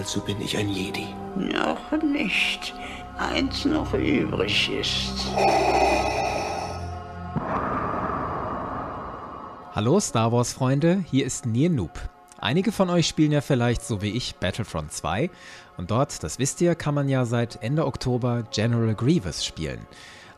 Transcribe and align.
Also 0.00 0.22
bin 0.22 0.40
ich 0.40 0.56
ein 0.56 0.70
Jedi. 0.70 1.08
Noch 1.36 1.92
nicht. 2.02 2.72
Eins 3.18 3.66
noch 3.66 3.92
übrig 3.92 4.70
ist. 4.72 5.26
Hallo 9.74 10.00
Star 10.00 10.32
Wars 10.32 10.54
Freunde, 10.54 11.04
hier 11.10 11.26
ist 11.26 11.44
Nir 11.44 11.68
Noob. 11.68 12.00
Einige 12.38 12.72
von 12.72 12.88
euch 12.88 13.08
spielen 13.08 13.30
ja 13.30 13.42
vielleicht 13.42 13.84
so 13.84 14.00
wie 14.00 14.12
ich 14.12 14.36
Battlefront 14.36 14.90
2 14.90 15.28
und 15.76 15.90
dort, 15.90 16.22
das 16.22 16.38
wisst 16.38 16.62
ihr, 16.62 16.74
kann 16.76 16.94
man 16.94 17.10
ja 17.10 17.26
seit 17.26 17.62
Ende 17.62 17.84
Oktober 17.84 18.44
General 18.50 18.94
Grievous 18.94 19.44
spielen. 19.44 19.86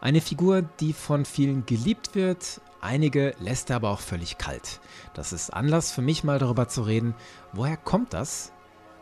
Eine 0.00 0.20
Figur, 0.20 0.62
die 0.62 0.92
von 0.92 1.24
vielen 1.24 1.66
geliebt 1.66 2.16
wird, 2.16 2.60
einige 2.80 3.36
lässt 3.38 3.70
er 3.70 3.76
aber 3.76 3.90
auch 3.90 4.00
völlig 4.00 4.38
kalt. 4.38 4.80
Das 5.14 5.32
ist 5.32 5.54
Anlass 5.54 5.92
für 5.92 6.02
mich 6.02 6.24
mal 6.24 6.40
darüber 6.40 6.66
zu 6.66 6.82
reden, 6.82 7.14
woher 7.52 7.76
kommt 7.76 8.12
das? 8.12 8.52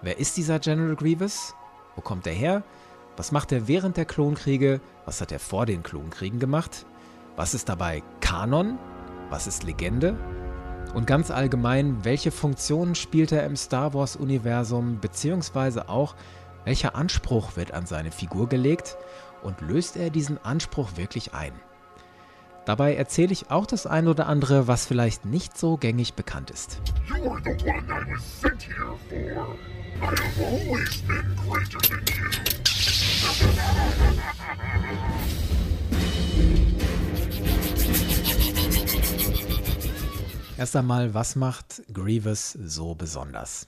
Wer 0.02 0.18
ist 0.18 0.38
dieser 0.38 0.58
General 0.58 0.96
Grievous? 0.96 1.54
Wo 1.94 2.00
kommt 2.00 2.26
er 2.26 2.32
her? 2.32 2.62
Was 3.18 3.32
macht 3.32 3.52
er 3.52 3.68
während 3.68 3.98
der 3.98 4.06
Klonkriege? 4.06 4.80
Was 5.04 5.20
hat 5.20 5.30
er 5.30 5.38
vor 5.38 5.66
den 5.66 5.82
Klonkriegen 5.82 6.40
gemacht? 6.40 6.86
Was 7.36 7.52
ist 7.52 7.68
dabei 7.68 8.02
Kanon? 8.22 8.78
Was 9.28 9.46
ist 9.46 9.62
Legende? 9.62 10.16
Und 10.94 11.06
ganz 11.06 11.30
allgemein, 11.30 12.02
welche 12.02 12.30
Funktionen 12.30 12.94
spielt 12.94 13.30
er 13.30 13.44
im 13.44 13.56
Star 13.56 13.92
Wars-Universum, 13.92 15.00
beziehungsweise 15.00 15.90
auch, 15.90 16.14
welcher 16.64 16.94
Anspruch 16.94 17.56
wird 17.56 17.74
an 17.74 17.84
seine 17.84 18.10
Figur 18.10 18.48
gelegt 18.48 18.96
und 19.42 19.60
löst 19.60 19.98
er 19.98 20.08
diesen 20.08 20.42
Anspruch 20.42 20.96
wirklich 20.96 21.34
ein? 21.34 21.52
Dabei 22.70 22.94
erzähle 22.94 23.32
ich 23.32 23.50
auch 23.50 23.66
das 23.66 23.84
ein 23.84 24.06
oder 24.06 24.28
andere, 24.28 24.68
was 24.68 24.86
vielleicht 24.86 25.24
nicht 25.24 25.58
so 25.58 25.76
gängig 25.76 26.14
bekannt 26.14 26.52
ist. 26.52 26.80
Erst 40.56 40.76
einmal, 40.76 41.12
was 41.12 41.34
macht 41.34 41.82
Grievous 41.92 42.52
so 42.52 42.94
besonders? 42.94 43.66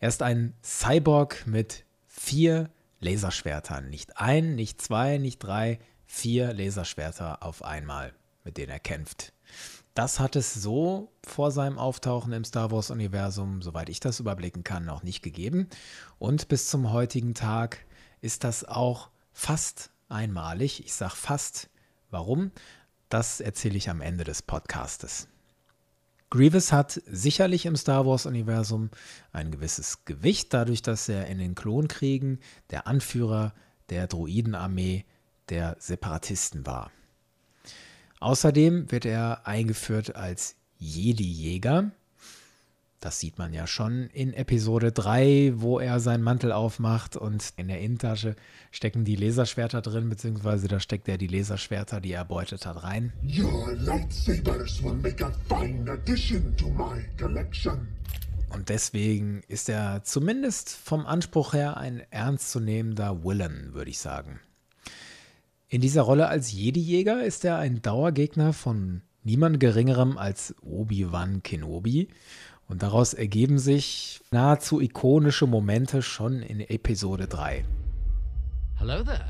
Er 0.00 0.08
ist 0.08 0.22
ein 0.22 0.54
Cyborg 0.62 1.46
mit 1.46 1.84
vier 2.08 2.70
Laserschwertern. 3.00 3.90
Nicht 3.90 4.16
ein, 4.16 4.54
nicht 4.54 4.80
zwei, 4.80 5.18
nicht 5.18 5.40
drei, 5.40 5.80
vier 6.06 6.54
Laserschwerter 6.54 7.42
auf 7.42 7.62
einmal, 7.62 8.14
mit 8.44 8.56
denen 8.56 8.70
er 8.70 8.80
kämpft. 8.80 9.32
Das 9.94 10.20
hat 10.20 10.36
es 10.36 10.54
so 10.54 11.12
vor 11.22 11.50
seinem 11.50 11.78
Auftauchen 11.78 12.32
im 12.32 12.44
Star 12.44 12.70
Wars-Universum, 12.70 13.60
soweit 13.60 13.90
ich 13.90 14.00
das 14.00 14.20
überblicken 14.20 14.64
kann, 14.64 14.86
noch 14.86 15.02
nicht 15.02 15.22
gegeben. 15.22 15.68
Und 16.18 16.48
bis 16.48 16.68
zum 16.68 16.92
heutigen 16.92 17.34
Tag 17.34 17.84
ist 18.22 18.44
das 18.44 18.64
auch 18.64 19.10
fast 19.32 19.90
einmalig. 20.08 20.84
Ich 20.84 20.94
sage 20.94 21.16
fast. 21.16 21.68
Warum? 22.10 22.52
Das 23.08 23.40
erzähle 23.40 23.76
ich 23.76 23.90
am 23.90 24.00
Ende 24.00 24.24
des 24.24 24.40
Podcastes. 24.40 25.28
Grievous 26.30 26.72
hat 26.72 27.02
sicherlich 27.06 27.66
im 27.66 27.76
Star 27.76 28.06
Wars-Universum 28.06 28.88
ein 29.32 29.50
gewisses 29.50 30.06
Gewicht, 30.06 30.54
dadurch, 30.54 30.80
dass 30.80 31.10
er 31.10 31.26
in 31.26 31.36
den 31.36 31.54
Klonkriegen 31.54 32.40
der 32.70 32.86
Anführer 32.86 33.52
der 33.90 34.06
Druidenarmee 34.06 35.04
der 35.50 35.76
Separatisten 35.78 36.64
war. 36.64 36.90
Außerdem 38.22 38.92
wird 38.92 39.04
er 39.04 39.48
eingeführt 39.48 40.14
als 40.14 40.54
Jedi-Jäger. 40.78 41.90
Das 43.00 43.18
sieht 43.18 43.36
man 43.36 43.52
ja 43.52 43.66
schon 43.66 44.10
in 44.12 44.32
Episode 44.32 44.92
3, 44.92 45.54
wo 45.56 45.80
er 45.80 45.98
seinen 45.98 46.22
Mantel 46.22 46.52
aufmacht 46.52 47.16
und 47.16 47.52
in 47.56 47.66
der 47.66 47.80
Innentasche 47.80 48.36
stecken 48.70 49.04
die 49.04 49.16
Laserschwerter 49.16 49.82
drin, 49.82 50.08
beziehungsweise 50.08 50.68
da 50.68 50.78
steckt 50.78 51.08
er 51.08 51.18
die 51.18 51.26
Laserschwerter, 51.26 52.00
die 52.00 52.12
er 52.12 52.20
erbeutet 52.20 52.64
hat, 52.64 52.84
rein. 52.84 53.12
Your 53.24 53.72
lightsabers 53.74 54.80
will 54.84 54.94
make 54.94 55.24
a 55.24 55.32
fine 55.48 55.90
addition 55.90 56.56
to 56.56 56.68
my 56.68 57.04
collection. 57.18 57.88
Und 58.50 58.68
deswegen 58.68 59.42
ist 59.48 59.68
er 59.68 60.04
zumindest 60.04 60.70
vom 60.70 61.06
Anspruch 61.06 61.54
her 61.54 61.76
ein 61.76 62.02
ernstzunehmender 62.10 63.24
Villain, 63.24 63.70
würde 63.74 63.90
ich 63.90 63.98
sagen. 63.98 64.38
In 65.72 65.80
dieser 65.80 66.02
Rolle 66.02 66.28
als 66.28 66.52
Jedi-Jäger 66.52 67.24
ist 67.24 67.46
er 67.46 67.56
ein 67.56 67.80
Dauergegner 67.80 68.52
von 68.52 69.00
niemand 69.24 69.58
Geringerem 69.58 70.18
als 70.18 70.54
Obi-Wan 70.60 71.42
Kenobi 71.42 72.08
und 72.68 72.82
daraus 72.82 73.14
ergeben 73.14 73.58
sich 73.58 74.20
nahezu 74.30 74.82
ikonische 74.82 75.46
Momente 75.46 76.02
schon 76.02 76.42
in 76.42 76.60
Episode 76.60 77.26
3. 77.26 77.64
Hello 78.80 79.02
there. 79.02 79.24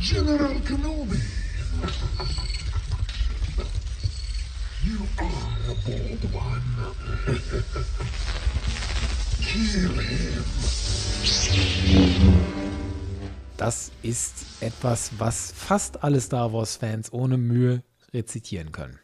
General 0.00 0.58
Kenobi. 0.60 1.20
You 4.82 4.96
are 5.18 5.58
a 5.68 5.74
bold 5.84 6.24
one. 6.32 6.64
Kill 9.42 9.90
him. 10.00 10.42
Das 13.56 13.90
ist 14.02 14.34
etwas, 14.60 15.12
was 15.18 15.50
fast 15.52 16.04
alle 16.04 16.20
Star 16.20 16.52
Wars-Fans 16.52 17.12
ohne 17.12 17.38
Mühe 17.38 17.82
rezitieren 18.12 18.70
können. 18.70 18.98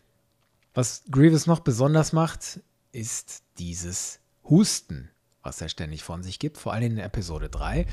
Was 0.75 1.05
Grievous 1.11 1.47
noch 1.47 1.61
besonders 1.61 2.13
macht, 2.13 2.61
ist 2.93 3.45
dieses 3.59 4.21
Husten, 4.45 5.11
was 5.43 5.61
er 5.63 5.71
ständig 5.71 6.03
von 6.03 6.23
sich 6.23 6.39
gibt, 6.39 6.59
vor 6.59 6.75
allem 6.75 6.93
in 6.93 6.99
Episode 6.99 7.49
3. 7.49 7.87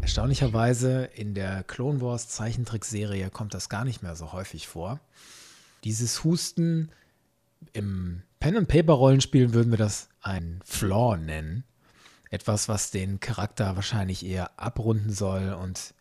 Erstaunlicherweise 0.00 1.04
in 1.04 1.34
der 1.34 1.62
Clone 1.62 2.00
Wars 2.00 2.28
Zeichentrickserie 2.28 3.30
kommt 3.30 3.54
das 3.54 3.68
gar 3.68 3.84
nicht 3.84 4.02
mehr 4.02 4.16
so 4.16 4.32
häufig 4.32 4.66
vor. 4.66 5.00
Dieses 5.84 6.24
Husten 6.24 6.90
im 7.72 8.22
Pen 8.40 8.56
and 8.56 8.68
Paper 8.68 8.94
Rollenspielen 8.94 9.54
würden 9.54 9.70
wir 9.70 9.78
das 9.78 10.08
ein 10.20 10.60
Flaw 10.64 11.16
nennen. 11.16 11.64
Etwas, 12.34 12.68
was 12.68 12.90
den 12.90 13.20
Charakter 13.20 13.76
wahrscheinlich 13.76 14.24
eher 14.26 14.58
abrunden 14.58 15.12
soll 15.12 15.54
und 15.54 15.94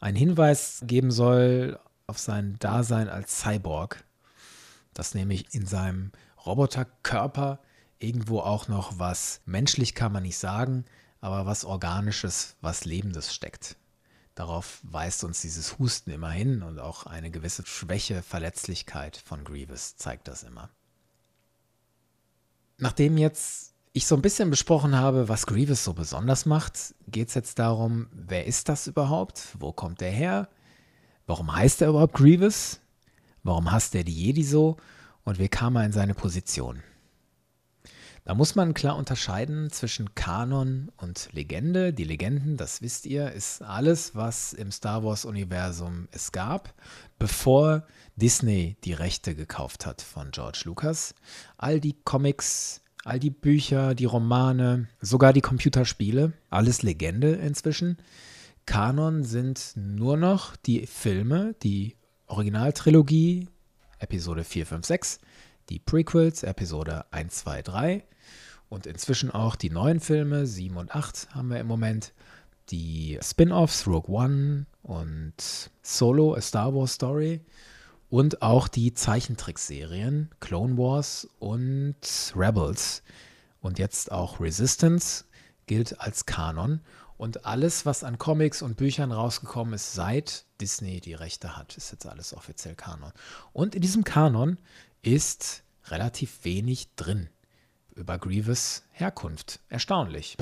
einen 0.00 0.16
Hinweis 0.16 0.82
geben 0.86 1.10
soll 1.10 1.78
auf 2.06 2.18
sein 2.18 2.56
Dasein 2.58 3.08
als 3.08 3.40
Cyborg 3.40 4.04
dass 4.96 5.14
nämlich 5.14 5.54
in 5.54 5.66
seinem 5.66 6.10
Roboterkörper 6.44 7.60
irgendwo 7.98 8.40
auch 8.40 8.68
noch 8.68 8.98
was 8.98 9.40
menschlich 9.44 9.94
kann 9.94 10.12
man 10.12 10.22
nicht 10.22 10.38
sagen, 10.38 10.84
aber 11.20 11.46
was 11.46 11.64
organisches, 11.64 12.56
was 12.60 12.84
lebendes 12.84 13.34
steckt. 13.34 13.76
Darauf 14.34 14.80
weist 14.82 15.24
uns 15.24 15.40
dieses 15.40 15.78
Husten 15.78 16.10
immer 16.10 16.30
hin 16.30 16.62
und 16.62 16.78
auch 16.78 17.06
eine 17.06 17.30
gewisse 17.30 17.64
Schwäche, 17.64 18.22
Verletzlichkeit 18.22 19.16
von 19.16 19.44
Grievous 19.44 19.96
zeigt 19.96 20.28
das 20.28 20.42
immer. 20.42 20.70
Nachdem 22.78 23.16
jetzt 23.16 23.74
ich 23.96 24.06
so 24.06 24.14
ein 24.14 24.20
bisschen 24.20 24.50
besprochen 24.50 24.94
habe, 24.94 25.30
was 25.30 25.46
Grievous 25.46 25.82
so 25.82 25.94
besonders 25.94 26.44
macht, 26.44 26.94
geht 27.08 27.28
es 27.28 27.34
jetzt 27.34 27.58
darum, 27.58 28.08
wer 28.12 28.46
ist 28.46 28.68
das 28.68 28.86
überhaupt? 28.86 29.56
Wo 29.58 29.72
kommt 29.72 30.02
er 30.02 30.10
her? 30.10 30.50
Warum 31.26 31.54
heißt 31.54 31.80
er 31.80 31.88
überhaupt 31.88 32.12
Grievous? 32.12 32.78
Warum 33.42 33.72
hasst 33.72 33.94
er 33.94 34.04
die 34.04 34.12
Jedi 34.12 34.42
so? 34.42 34.76
Und 35.24 35.38
wie 35.38 35.48
kam 35.48 35.76
er 35.76 35.86
in 35.86 35.92
seine 35.92 36.12
Position? 36.12 36.82
Da 38.26 38.34
muss 38.34 38.54
man 38.54 38.74
klar 38.74 38.96
unterscheiden 38.96 39.70
zwischen 39.70 40.14
Kanon 40.14 40.92
und 40.98 41.30
Legende. 41.32 41.94
Die 41.94 42.04
Legenden, 42.04 42.58
das 42.58 42.82
wisst 42.82 43.06
ihr, 43.06 43.32
ist 43.32 43.62
alles, 43.62 44.14
was 44.14 44.52
im 44.52 44.72
Star 44.72 45.04
Wars-Universum 45.04 46.08
es 46.10 46.32
gab, 46.32 46.74
bevor 47.18 47.86
Disney 48.16 48.76
die 48.84 48.92
Rechte 48.92 49.34
gekauft 49.34 49.86
hat 49.86 50.02
von 50.02 50.32
George 50.32 50.62
Lucas. 50.64 51.14
All 51.56 51.80
die 51.80 51.94
Comics, 52.04 52.82
all 53.06 53.20
die 53.20 53.30
Bücher, 53.30 53.94
die 53.94 54.04
Romane, 54.04 54.88
sogar 55.00 55.32
die 55.32 55.40
Computerspiele, 55.40 56.32
alles 56.50 56.82
Legende 56.82 57.34
inzwischen. 57.34 57.98
Kanon 58.66 59.22
sind 59.22 59.74
nur 59.76 60.16
noch 60.16 60.56
die 60.56 60.86
Filme, 60.86 61.54
die 61.62 61.94
Originaltrilogie, 62.26 63.48
Episode 64.00 64.42
4, 64.42 64.66
5, 64.66 64.86
6, 64.86 65.20
die 65.68 65.78
Prequels, 65.78 66.42
Episode 66.42 67.04
1, 67.12 67.36
2, 67.36 67.62
3 67.62 68.04
und 68.68 68.86
inzwischen 68.86 69.30
auch 69.30 69.54
die 69.54 69.70
neuen 69.70 70.00
Filme, 70.00 70.44
7 70.44 70.76
und 70.76 70.92
8 70.92 71.28
haben 71.32 71.48
wir 71.48 71.60
im 71.60 71.68
Moment, 71.68 72.12
die 72.70 73.20
Spin-offs, 73.22 73.86
Rogue 73.86 74.12
One 74.12 74.66
und 74.82 75.70
Solo, 75.80 76.34
A 76.34 76.40
Star 76.40 76.74
Wars 76.74 76.94
Story 76.94 77.40
und 78.08 78.42
auch 78.42 78.68
die 78.68 78.92
Zeichentrickserien 78.94 80.30
Clone 80.40 80.76
Wars 80.76 81.28
und 81.38 81.96
Rebels 82.34 83.02
und 83.60 83.78
jetzt 83.78 84.12
auch 84.12 84.40
Resistance 84.40 85.24
gilt 85.66 86.00
als 86.00 86.26
Kanon 86.26 86.80
und 87.16 87.46
alles, 87.46 87.86
was 87.86 88.04
an 88.04 88.18
Comics 88.18 88.62
und 88.62 88.76
Büchern 88.76 89.10
rausgekommen 89.10 89.74
ist, 89.74 89.94
seit 89.94 90.44
Disney 90.60 91.00
die 91.00 91.14
Rechte 91.14 91.56
hat, 91.56 91.76
ist 91.76 91.90
jetzt 91.90 92.06
alles 92.06 92.34
offiziell 92.34 92.74
Kanon. 92.74 93.12
Und 93.52 93.74
in 93.74 93.82
diesem 93.82 94.04
Kanon 94.04 94.58
ist 95.02 95.62
relativ 95.86 96.44
wenig 96.44 96.94
drin. 96.96 97.28
über 97.94 98.18
Grievous 98.18 98.82
Herkunft. 98.92 99.60
Erstaunlich. 99.70 100.36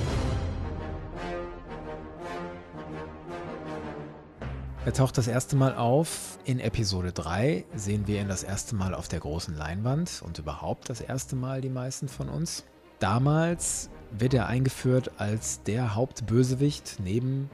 Er 4.85 4.93
taucht 4.93 5.17
das 5.17 5.27
erste 5.27 5.55
Mal 5.55 5.73
auf 5.73 6.37
in 6.45 6.59
Episode 6.59 7.11
3, 7.11 7.65
sehen 7.75 8.05
wir 8.05 8.21
ihn 8.21 8.27
das 8.27 8.43
erste 8.43 8.75
Mal 8.75 8.93
auf 8.93 9.07
der 9.07 9.19
großen 9.19 9.57
Leinwand 9.57 10.21
und 10.23 10.37
überhaupt 10.37 10.91
das 10.91 11.01
erste 11.01 11.35
Mal 11.35 11.59
die 11.59 11.71
meisten 11.71 12.07
von 12.07 12.29
uns. 12.29 12.65
Damals 12.99 13.89
wird 14.11 14.35
er 14.35 14.45
eingeführt 14.45 15.13
als 15.17 15.63
der 15.63 15.95
Hauptbösewicht 15.95 16.97
neben 17.03 17.49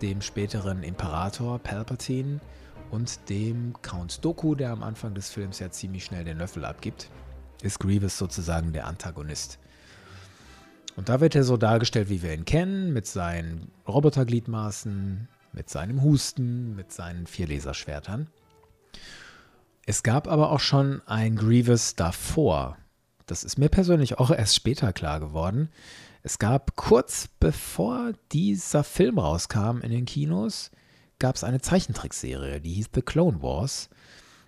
dem 0.00 0.22
späteren 0.22 0.82
Imperator 0.82 1.58
Palpatine 1.58 2.40
und 2.90 3.28
dem 3.28 3.74
Count 3.82 4.24
Doku, 4.24 4.54
der 4.54 4.70
am 4.70 4.82
Anfang 4.82 5.12
des 5.12 5.28
Films 5.28 5.58
ja 5.58 5.70
ziemlich 5.70 6.06
schnell 6.06 6.24
den 6.24 6.38
Löffel 6.38 6.64
abgibt, 6.64 7.10
ist 7.60 7.78
Grievous 7.78 8.16
sozusagen 8.16 8.72
der 8.72 8.86
Antagonist. 8.86 9.58
Und 10.96 11.10
da 11.10 11.20
wird 11.20 11.34
er 11.34 11.44
so 11.44 11.58
dargestellt, 11.58 12.08
wie 12.08 12.22
wir 12.22 12.32
ihn 12.32 12.46
kennen, 12.46 12.94
mit 12.94 13.06
seinen 13.06 13.70
Robotergliedmaßen, 13.86 15.28
mit 15.52 15.70
seinem 15.70 16.02
Husten, 16.02 16.74
mit 16.76 16.92
seinen 16.92 17.26
vier 17.26 17.48
Laserschwertern. 17.48 18.28
Es 19.86 20.02
gab 20.02 20.28
aber 20.28 20.52
auch 20.52 20.60
schon 20.60 21.02
ein 21.06 21.36
Grievous 21.36 21.94
davor. 21.96 22.76
Das 23.26 23.44
ist 23.44 23.58
mir 23.58 23.68
persönlich 23.68 24.18
auch 24.18 24.30
erst 24.30 24.54
später 24.54 24.92
klar 24.92 25.20
geworden. 25.20 25.70
Es 26.22 26.38
gab 26.38 26.76
kurz 26.76 27.28
bevor 27.40 28.12
dieser 28.32 28.84
Film 28.84 29.18
rauskam 29.18 29.80
in 29.82 29.90
den 29.90 30.04
Kinos, 30.04 30.70
gab 31.18 31.36
es 31.36 31.44
eine 31.44 31.60
Zeichentrickserie, 31.60 32.60
die 32.60 32.74
hieß 32.74 32.90
The 32.94 33.02
Clone 33.02 33.42
Wars. 33.42 33.88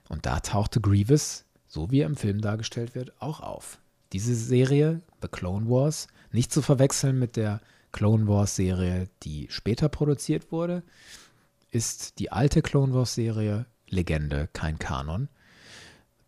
Und 0.09 0.27
da 0.27 0.41
tauchte 0.41 0.81
Grievous, 0.81 1.45
so 1.67 1.91
wie 1.91 2.01
er 2.01 2.07
im 2.07 2.17
Film 2.17 2.41
dargestellt 2.41 2.95
wird, 2.95 3.21
auch 3.21 3.41
auf. 3.41 3.79
Diese 4.13 4.35
Serie, 4.35 5.01
The 5.23 5.29
Clone 5.29 5.71
Wars, 5.71 6.09
nicht 6.31 6.53
zu 6.53 6.61
verwechseln 6.61 7.19
mit 7.19 7.37
der 7.37 7.61
Clone 7.93 8.27
Wars 8.27 8.57
Serie, 8.57 9.09
die 9.23 9.47
später 9.51 9.89
produziert 9.89 10.51
wurde, 10.51 10.83
ist 11.71 12.19
die 12.19 12.33
alte 12.33 12.63
Clone 12.63 12.95
Wars 12.95 13.15
Serie 13.15 13.67
Legende, 13.89 14.49
kein 14.53 14.79
Kanon. 14.79 15.29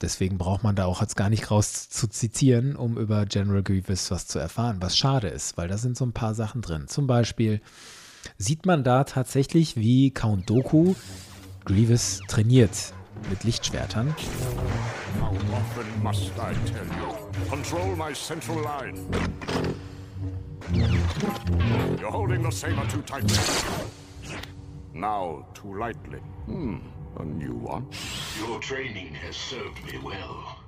Deswegen 0.00 0.38
braucht 0.38 0.62
man 0.62 0.76
da 0.76 0.84
auch 0.84 1.00
jetzt 1.00 1.16
gar 1.16 1.30
nicht 1.30 1.50
raus 1.50 1.88
zu 1.88 2.06
zitieren, 2.08 2.76
um 2.76 2.98
über 2.98 3.24
General 3.26 3.62
Grievous 3.62 4.10
was 4.10 4.26
zu 4.26 4.38
erfahren, 4.38 4.76
was 4.80 4.98
schade 4.98 5.28
ist, 5.28 5.56
weil 5.56 5.68
da 5.68 5.78
sind 5.78 5.96
so 5.96 6.04
ein 6.04 6.12
paar 6.12 6.34
Sachen 6.34 6.60
drin. 6.60 6.88
Zum 6.88 7.06
Beispiel 7.06 7.62
sieht 8.36 8.66
man 8.66 8.84
da 8.84 9.04
tatsächlich, 9.04 9.76
wie 9.76 10.10
Count 10.10 10.50
Doku 10.50 10.94
Grievous 11.64 12.20
trainiert 12.28 12.92
mit 13.30 13.44
Lichtschwertern. 13.44 14.14
How 15.20 15.32
often 15.32 16.02
must 16.02 16.32
I 16.36 16.52
tell 16.70 16.86
you? 16.98 17.48
Control 17.48 17.96
my 17.96 18.12
central 18.12 18.62
line. 18.62 18.98
You're 20.72 22.10
holding 22.10 22.42
the 22.42 22.50
saber 22.50 22.86
too 22.88 23.02
tightly. 23.02 23.36
Now, 24.92 25.46
too 25.54 25.78
lightly. 25.78 26.20
Hmm, 26.46 26.76
a 27.18 27.24
new 27.24 27.54
one. 27.54 27.86
Your 28.38 28.60
training 28.60 29.14
has 29.14 29.36
served 29.36 29.84
me 29.84 29.98
well. 29.98 30.58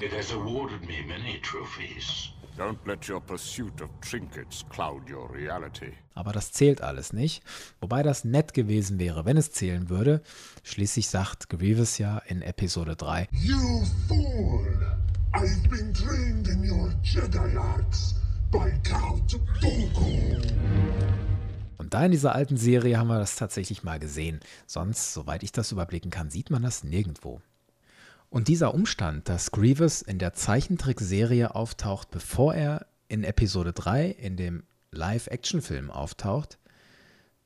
It 0.00 0.12
has 0.12 0.32
awarded 0.32 0.82
me 0.86 1.04
many 1.06 1.38
trophies. 1.40 2.30
Don't 2.56 2.78
let 2.86 3.06
your 3.06 3.20
pursuit 3.20 3.80
of 3.80 3.90
trinkets 4.00 4.64
cloud 4.70 5.08
your 5.08 5.28
reality. 5.30 5.92
Aber 6.14 6.32
das 6.32 6.52
zählt 6.52 6.80
alles 6.80 7.12
nicht. 7.12 7.42
Wobei 7.80 8.02
das 8.02 8.24
nett 8.24 8.54
gewesen 8.54 8.98
wäre, 8.98 9.24
wenn 9.26 9.36
es 9.36 9.52
zählen 9.52 9.90
würde. 9.90 10.22
Schließlich 10.64 11.08
sagt 11.08 11.48
Grievous 11.50 11.98
ja 11.98 12.18
in 12.26 12.42
Episode 12.42 12.96
3. 12.96 13.28
You 13.32 13.84
fool! 14.08 14.76
I've 15.34 15.68
been 15.68 15.92
trained 15.92 16.48
in 16.48 16.64
your 16.64 16.92
Jedi 17.04 17.56
arts 17.56 18.15
by 18.50 18.72
Count 18.82 19.32
Dooku. 19.32 20.40
Und 21.78 21.94
da 21.94 22.04
in 22.04 22.12
dieser 22.12 22.34
alten 22.34 22.56
Serie 22.56 22.98
haben 22.98 23.08
wir 23.08 23.18
das 23.18 23.36
tatsächlich 23.36 23.84
mal 23.84 23.98
gesehen. 23.98 24.40
Sonst, 24.66 25.12
soweit 25.12 25.42
ich 25.42 25.52
das 25.52 25.72
überblicken 25.72 26.10
kann, 26.10 26.30
sieht 26.30 26.50
man 26.50 26.62
das 26.62 26.84
nirgendwo. 26.84 27.40
Und 28.28 28.48
dieser 28.48 28.74
Umstand, 28.74 29.28
dass 29.28 29.52
Grievous 29.52 30.02
in 30.02 30.18
der 30.18 30.32
Zeichentrickserie 30.32 31.54
auftaucht, 31.54 32.10
bevor 32.10 32.54
er 32.54 32.86
in 33.08 33.24
Episode 33.24 33.72
3 33.72 34.06
in 34.06 34.36
dem 34.36 34.64
Live-Action-Film 34.90 35.90
auftaucht, 35.90 36.58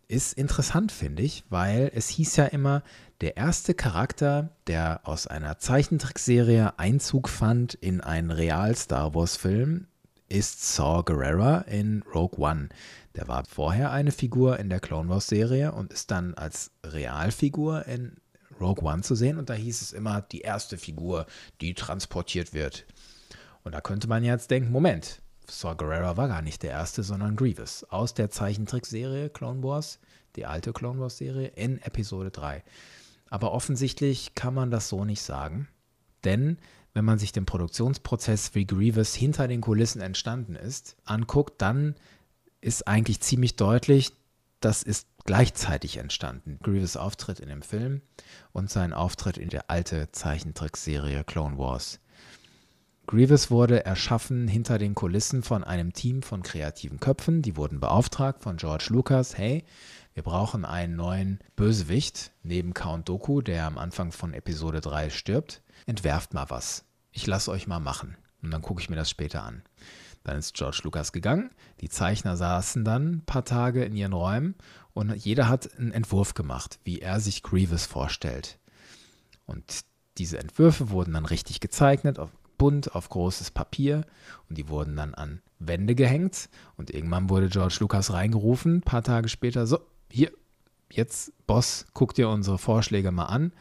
ist 0.08 0.32
interessant, 0.32 0.90
finde 0.90 1.22
ich, 1.22 1.44
weil 1.50 1.90
es 1.94 2.08
hieß 2.08 2.36
ja 2.36 2.46
immer, 2.46 2.82
der 3.20 3.36
erste 3.36 3.74
Charakter, 3.74 4.50
der 4.66 5.02
aus 5.04 5.26
einer 5.26 5.58
Zeichentrickserie 5.58 6.78
Einzug 6.78 7.28
fand 7.28 7.74
in 7.74 8.00
einen 8.00 8.30
Real-Star 8.30 9.14
Wars-Film, 9.14 9.86
ist 10.30 10.74
Saw 10.74 11.02
Gerrera 11.02 11.62
in 11.62 12.02
Rogue 12.14 12.38
One. 12.38 12.68
Der 13.16 13.26
war 13.26 13.44
vorher 13.44 13.90
eine 13.90 14.12
Figur 14.12 14.58
in 14.60 14.70
der 14.70 14.80
Clone 14.80 15.08
Wars 15.08 15.26
Serie 15.26 15.72
und 15.72 15.92
ist 15.92 16.12
dann 16.12 16.34
als 16.34 16.70
Realfigur 16.86 17.86
in 17.86 18.16
Rogue 18.60 18.84
One 18.84 19.02
zu 19.02 19.16
sehen. 19.16 19.38
Und 19.38 19.50
da 19.50 19.54
hieß 19.54 19.82
es 19.82 19.92
immer, 19.92 20.22
die 20.22 20.42
erste 20.42 20.78
Figur, 20.78 21.26
die 21.60 21.74
transportiert 21.74 22.54
wird. 22.54 22.86
Und 23.64 23.74
da 23.74 23.80
könnte 23.80 24.06
man 24.06 24.22
jetzt 24.22 24.52
denken, 24.52 24.70
Moment, 24.70 25.20
Saw 25.48 25.74
Gerrera 25.74 26.16
war 26.16 26.28
gar 26.28 26.42
nicht 26.42 26.62
der 26.62 26.70
erste, 26.70 27.02
sondern 27.02 27.34
Grievous 27.34 27.84
aus 27.90 28.14
der 28.14 28.30
Zeichentrickserie 28.30 29.30
Clone 29.30 29.64
Wars, 29.64 29.98
die 30.36 30.46
alte 30.46 30.72
Clone 30.72 31.00
Wars 31.00 31.18
Serie 31.18 31.48
in 31.48 31.82
Episode 31.82 32.30
3. 32.30 32.62
Aber 33.30 33.50
offensichtlich 33.50 34.36
kann 34.36 34.54
man 34.54 34.70
das 34.70 34.88
so 34.88 35.04
nicht 35.04 35.22
sagen, 35.22 35.68
denn 36.22 36.58
wenn 36.92 37.04
man 37.04 37.18
sich 37.18 37.32
den 37.32 37.46
Produktionsprozess, 37.46 38.54
wie 38.54 38.66
Grievous 38.66 39.14
hinter 39.14 39.48
den 39.48 39.60
Kulissen 39.60 40.00
entstanden 40.00 40.56
ist, 40.56 40.96
anguckt, 41.04 41.60
dann 41.62 41.94
ist 42.60 42.88
eigentlich 42.88 43.20
ziemlich 43.20 43.56
deutlich, 43.56 44.12
das 44.60 44.82
ist 44.82 45.06
gleichzeitig 45.24 45.96
entstanden. 45.96 46.58
Grievous 46.62 46.96
Auftritt 46.96 47.40
in 47.40 47.48
dem 47.48 47.62
Film 47.62 48.02
und 48.52 48.70
sein 48.70 48.92
Auftritt 48.92 49.38
in 49.38 49.48
der 49.48 49.70
alte 49.70 50.10
Zeichentrickserie 50.12 51.24
Clone 51.24 51.58
Wars. 51.58 52.00
Grievous 53.06 53.50
wurde 53.50 53.84
erschaffen 53.84 54.46
hinter 54.46 54.78
den 54.78 54.94
Kulissen 54.94 55.42
von 55.42 55.64
einem 55.64 55.92
Team 55.92 56.22
von 56.22 56.42
kreativen 56.42 57.00
Köpfen. 57.00 57.42
Die 57.42 57.56
wurden 57.56 57.80
beauftragt 57.80 58.42
von 58.42 58.56
George 58.56 58.86
Lucas. 58.90 59.36
Hey, 59.36 59.64
wir 60.14 60.22
brauchen 60.22 60.64
einen 60.64 60.96
neuen 60.96 61.40
Bösewicht 61.56 62.30
neben 62.42 62.74
Count 62.74 63.08
Doku, 63.08 63.40
der 63.40 63.66
am 63.66 63.78
Anfang 63.78 64.12
von 64.12 64.32
Episode 64.32 64.80
3 64.80 65.10
stirbt 65.10 65.62
entwerft 65.86 66.34
mal 66.34 66.48
was. 66.48 66.84
Ich 67.12 67.26
lasse 67.26 67.50
euch 67.50 67.66
mal 67.66 67.80
machen. 67.80 68.16
Und 68.42 68.50
dann 68.50 68.62
gucke 68.62 68.80
ich 68.80 68.88
mir 68.88 68.96
das 68.96 69.10
später 69.10 69.42
an. 69.42 69.62
Dann 70.24 70.38
ist 70.38 70.54
George 70.54 70.80
Lucas 70.84 71.12
gegangen. 71.12 71.50
Die 71.80 71.88
Zeichner 71.88 72.36
saßen 72.36 72.84
dann 72.84 73.10
ein 73.10 73.24
paar 73.24 73.44
Tage 73.44 73.84
in 73.84 73.94
ihren 73.94 74.12
Räumen 74.12 74.54
und 74.92 75.14
jeder 75.14 75.48
hat 75.48 75.78
einen 75.78 75.92
Entwurf 75.92 76.34
gemacht, 76.34 76.78
wie 76.84 77.00
er 77.00 77.20
sich 77.20 77.42
Grievous 77.42 77.86
vorstellt. 77.86 78.58
Und 79.46 79.80
diese 80.18 80.38
Entwürfe 80.38 80.90
wurden 80.90 81.14
dann 81.14 81.24
richtig 81.24 81.60
gezeichnet, 81.60 82.18
auf 82.18 82.30
bunt, 82.60 82.94
auf 82.94 83.08
großes 83.08 83.52
Papier 83.52 84.04
und 84.50 84.58
die 84.58 84.68
wurden 84.68 84.94
dann 84.94 85.14
an 85.14 85.40
Wände 85.58 85.94
gehängt. 85.94 86.50
Und 86.76 86.90
irgendwann 86.90 87.30
wurde 87.30 87.48
George 87.48 87.78
Lucas 87.80 88.12
reingerufen, 88.12 88.76
ein 88.76 88.82
paar 88.82 89.02
Tage 89.02 89.30
später, 89.30 89.66
so, 89.66 89.80
hier, 90.10 90.30
jetzt, 90.92 91.32
Boss, 91.46 91.86
guck 91.94 92.12
dir 92.12 92.28
unsere 92.28 92.58
Vorschläge 92.58 93.12
mal 93.12 93.24
an 93.24 93.52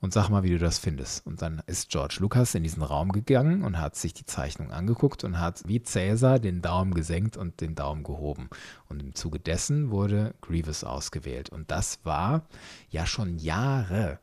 und 0.00 0.12
sag 0.14 0.30
mal, 0.30 0.42
wie 0.42 0.50
du 0.50 0.58
das 0.58 0.78
findest. 0.78 1.26
Und 1.26 1.42
dann 1.42 1.62
ist 1.66 1.90
George 1.90 2.16
Lucas 2.20 2.54
in 2.54 2.62
diesen 2.62 2.82
Raum 2.82 3.12
gegangen 3.12 3.62
und 3.62 3.78
hat 3.78 3.96
sich 3.96 4.14
die 4.14 4.24
Zeichnung 4.24 4.70
angeguckt 4.70 5.24
und 5.24 5.38
hat 5.38 5.62
wie 5.66 5.82
Cäsar 5.82 6.38
den 6.38 6.62
Daumen 6.62 6.94
gesenkt 6.94 7.36
und 7.36 7.60
den 7.60 7.74
Daumen 7.74 8.02
gehoben. 8.02 8.48
Und 8.88 9.00
im 9.00 9.14
Zuge 9.14 9.38
dessen 9.38 9.90
wurde 9.90 10.34
Grievous 10.40 10.84
ausgewählt. 10.84 11.50
Und 11.50 11.70
das 11.70 12.00
war 12.04 12.46
ja 12.88 13.06
schon 13.06 13.38
Jahre 13.38 14.18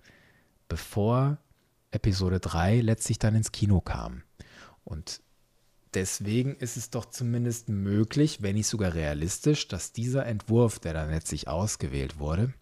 bevor 0.68 1.38
Episode 1.92 2.40
3 2.40 2.82
letztlich 2.82 3.20
dann 3.20 3.36
ins 3.36 3.52
Kino 3.52 3.80
kam. 3.80 4.24
Und 4.84 5.22
deswegen 5.94 6.56
ist 6.56 6.78
es 6.78 6.90
doch 6.90 7.06
zumindest 7.06 7.70
möglich, 7.70 8.42
wenn 8.42 8.56
nicht 8.56 8.68
sogar 8.68 8.94
realistisch, 8.94 9.68
dass 9.68 9.94
dieser 9.94 10.26
Entwurf, 10.26 10.80
der 10.80 10.94
dann 10.94 11.10
letztlich 11.10 11.48
ausgewählt 11.48 12.20
wurde, 12.20 12.54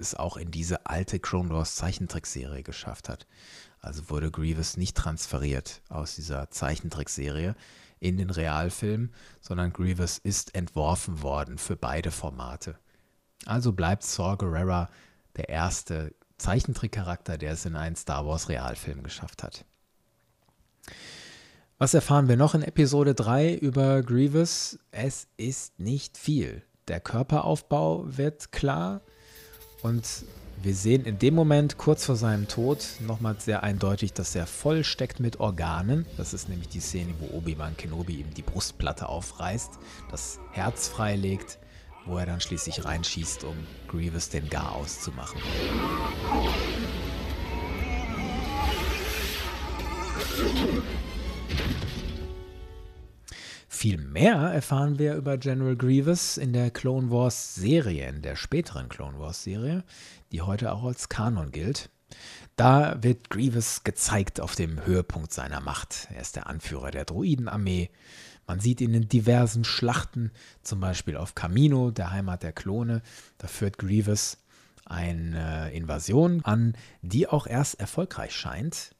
es 0.00 0.14
auch 0.14 0.36
in 0.36 0.50
diese 0.50 0.86
alte 0.86 1.18
Clone 1.18 1.50
Wars 1.50 1.76
Zeichentrickserie 1.76 2.62
geschafft 2.62 3.08
hat. 3.08 3.26
Also 3.80 4.10
wurde 4.10 4.30
Grievous 4.30 4.76
nicht 4.76 4.96
transferiert 4.96 5.82
aus 5.88 6.16
dieser 6.16 6.50
Zeichentrickserie 6.50 7.54
in 8.00 8.16
den 8.16 8.30
Realfilm, 8.30 9.10
sondern 9.40 9.72
Grievous 9.72 10.18
ist 10.18 10.54
entworfen 10.54 11.22
worden 11.22 11.58
für 11.58 11.76
beide 11.76 12.10
Formate. 12.10 12.78
Also 13.44 13.72
bleibt 13.72 14.02
Saw 14.02 14.36
Gerrera 14.36 14.88
der 15.36 15.48
erste 15.48 16.14
Zeichentrickcharakter, 16.38 17.38
der 17.38 17.52
es 17.52 17.64
in 17.64 17.76
einen 17.76 17.96
Star 17.96 18.26
Wars 18.26 18.48
Realfilm 18.48 19.02
geschafft 19.02 19.42
hat. 19.42 19.64
Was 21.78 21.94
erfahren 21.94 22.28
wir 22.28 22.36
noch 22.36 22.54
in 22.54 22.62
Episode 22.62 23.14
3 23.14 23.54
über 23.54 24.02
Grievous? 24.02 24.78
Es 24.92 25.28
ist 25.36 25.78
nicht 25.78 26.16
viel. 26.16 26.62
Der 26.88 27.00
Körperaufbau 27.00 28.04
wird 28.06 28.50
klar, 28.50 29.02
und 29.86 30.24
Wir 30.62 30.74
sehen 30.74 31.04
in 31.04 31.18
dem 31.18 31.34
Moment 31.34 31.76
kurz 31.76 32.06
vor 32.06 32.16
seinem 32.16 32.48
Tod 32.48 32.84
nochmal 33.06 33.36
sehr 33.38 33.62
eindeutig, 33.62 34.14
dass 34.14 34.34
er 34.34 34.46
voll 34.46 34.84
steckt 34.84 35.20
mit 35.20 35.38
Organen. 35.38 36.06
Das 36.16 36.32
ist 36.32 36.48
nämlich 36.48 36.68
die 36.70 36.80
Szene, 36.80 37.12
wo 37.20 37.36
Obi-Wan 37.36 37.76
Kenobi 37.76 38.14
ihm 38.14 38.34
die 38.34 38.42
Brustplatte 38.42 39.08
aufreißt, 39.08 39.72
das 40.10 40.40
Herz 40.52 40.88
freilegt, 40.88 41.58
wo 42.06 42.16
er 42.16 42.24
dann 42.24 42.40
schließlich 42.40 42.84
reinschießt, 42.84 43.44
um 43.44 43.54
Grievous 43.86 44.30
den 44.30 44.48
Gar 44.48 44.72
auszumachen. 44.72 45.40
Viel 53.76 53.98
mehr 53.98 54.36
erfahren 54.36 54.98
wir 54.98 55.16
über 55.16 55.36
General 55.36 55.76
Grievous 55.76 56.38
in 56.38 56.54
der 56.54 56.70
Clone 56.70 57.10
Wars 57.10 57.56
Serie, 57.56 58.08
in 58.08 58.22
der 58.22 58.34
späteren 58.34 58.88
Clone 58.88 59.18
Wars 59.18 59.44
Serie, 59.44 59.84
die 60.32 60.40
heute 60.40 60.72
auch 60.72 60.84
als 60.84 61.10
Kanon 61.10 61.50
gilt. 61.50 61.90
Da 62.56 62.96
wird 63.02 63.28
Grievous 63.28 63.84
gezeigt 63.84 64.40
auf 64.40 64.54
dem 64.54 64.86
Höhepunkt 64.86 65.30
seiner 65.30 65.60
Macht. 65.60 66.08
Er 66.14 66.22
ist 66.22 66.36
der 66.36 66.46
Anführer 66.46 66.90
der 66.90 67.04
Druidenarmee. 67.04 67.90
Man 68.46 68.60
sieht 68.60 68.80
ihn 68.80 68.94
in 68.94 69.10
diversen 69.10 69.64
Schlachten, 69.64 70.30
zum 70.62 70.80
Beispiel 70.80 71.18
auf 71.18 71.34
Kamino, 71.34 71.90
der 71.90 72.12
Heimat 72.12 72.44
der 72.44 72.54
Klone. 72.54 73.02
Da 73.36 73.46
führt 73.46 73.76
Grievous 73.76 74.38
eine 74.86 75.70
Invasion 75.72 76.40
an, 76.44 76.78
die 77.02 77.28
auch 77.28 77.46
erst 77.46 77.78
erfolgreich 77.78 78.34
scheint. 78.34 78.95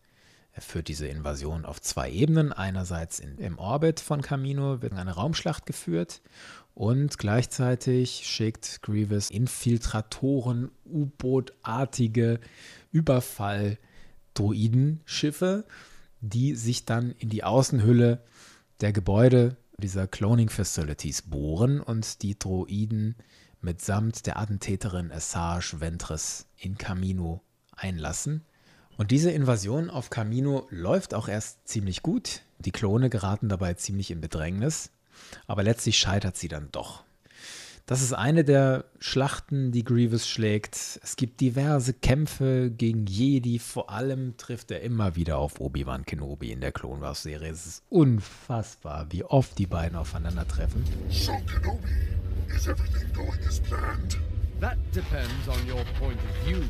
Er 0.56 0.62
führt 0.62 0.88
diese 0.88 1.06
Invasion 1.06 1.64
auf 1.66 1.82
zwei 1.82 2.10
Ebenen. 2.10 2.50
Einerseits 2.50 3.20
in, 3.20 3.36
im 3.36 3.58
Orbit 3.58 4.00
von 4.00 4.22
Camino 4.22 4.80
wird 4.80 4.94
eine 4.94 5.12
Raumschlacht 5.12 5.66
geführt 5.66 6.22
und 6.72 7.18
gleichzeitig 7.18 8.22
schickt 8.24 8.80
Grievous 8.80 9.30
Infiltratoren, 9.30 10.70
U-Boot-artige 10.86 12.40
Überfall-Droidenschiffe, 12.90 15.66
die 16.22 16.54
sich 16.54 16.86
dann 16.86 17.10
in 17.18 17.28
die 17.28 17.44
Außenhülle 17.44 18.24
der 18.80 18.94
Gebäude 18.94 19.58
dieser 19.76 20.06
Cloning 20.06 20.48
Facilities 20.48 21.20
bohren 21.20 21.82
und 21.82 22.22
die 22.22 22.38
Droiden 22.38 23.14
mitsamt 23.60 24.26
der 24.26 24.38
Attentäterin 24.38 25.12
Assage 25.12 25.80
Ventress 25.80 26.46
in 26.56 26.78
Camino 26.78 27.42
einlassen. 27.72 28.46
Und 28.96 29.10
diese 29.10 29.30
Invasion 29.30 29.90
auf 29.90 30.10
Camino 30.10 30.66
läuft 30.70 31.12
auch 31.12 31.28
erst 31.28 31.68
ziemlich 31.68 32.02
gut. 32.02 32.42
Die 32.58 32.72
Klone 32.72 33.10
geraten 33.10 33.48
dabei 33.48 33.74
ziemlich 33.74 34.10
in 34.10 34.20
Bedrängnis, 34.20 34.90
aber 35.46 35.62
letztlich 35.62 35.98
scheitert 35.98 36.36
sie 36.36 36.48
dann 36.48 36.70
doch. 36.72 37.04
Das 37.84 38.02
ist 38.02 38.14
eine 38.14 38.42
der 38.42 38.86
Schlachten, 38.98 39.70
die 39.70 39.84
Grievous 39.84 40.26
schlägt. 40.26 40.98
Es 41.04 41.14
gibt 41.14 41.40
diverse 41.40 41.92
Kämpfe 41.92 42.68
gegen 42.68 43.06
Jedi. 43.06 43.60
Vor 43.60 43.90
allem 43.90 44.36
trifft 44.38 44.72
er 44.72 44.80
immer 44.80 45.14
wieder 45.14 45.38
auf 45.38 45.60
Obi-Wan 45.60 46.04
Kenobi 46.04 46.50
in 46.50 46.60
der 46.60 46.72
Clone 46.72 47.00
Wars 47.00 47.22
Serie. 47.22 47.52
Es 47.52 47.64
ist 47.64 47.84
unfassbar, 47.88 49.06
wie 49.10 49.22
oft 49.22 49.56
die 49.58 49.66
beiden 49.66 49.96
aufeinandertreffen. 49.96 50.82
So 51.10 51.30
Kenobi, 51.46 52.56
is 52.56 52.66
everything 52.66 53.12
going 53.12 53.38
as 53.46 53.60
planned? 53.60 54.18
View. 56.46 56.62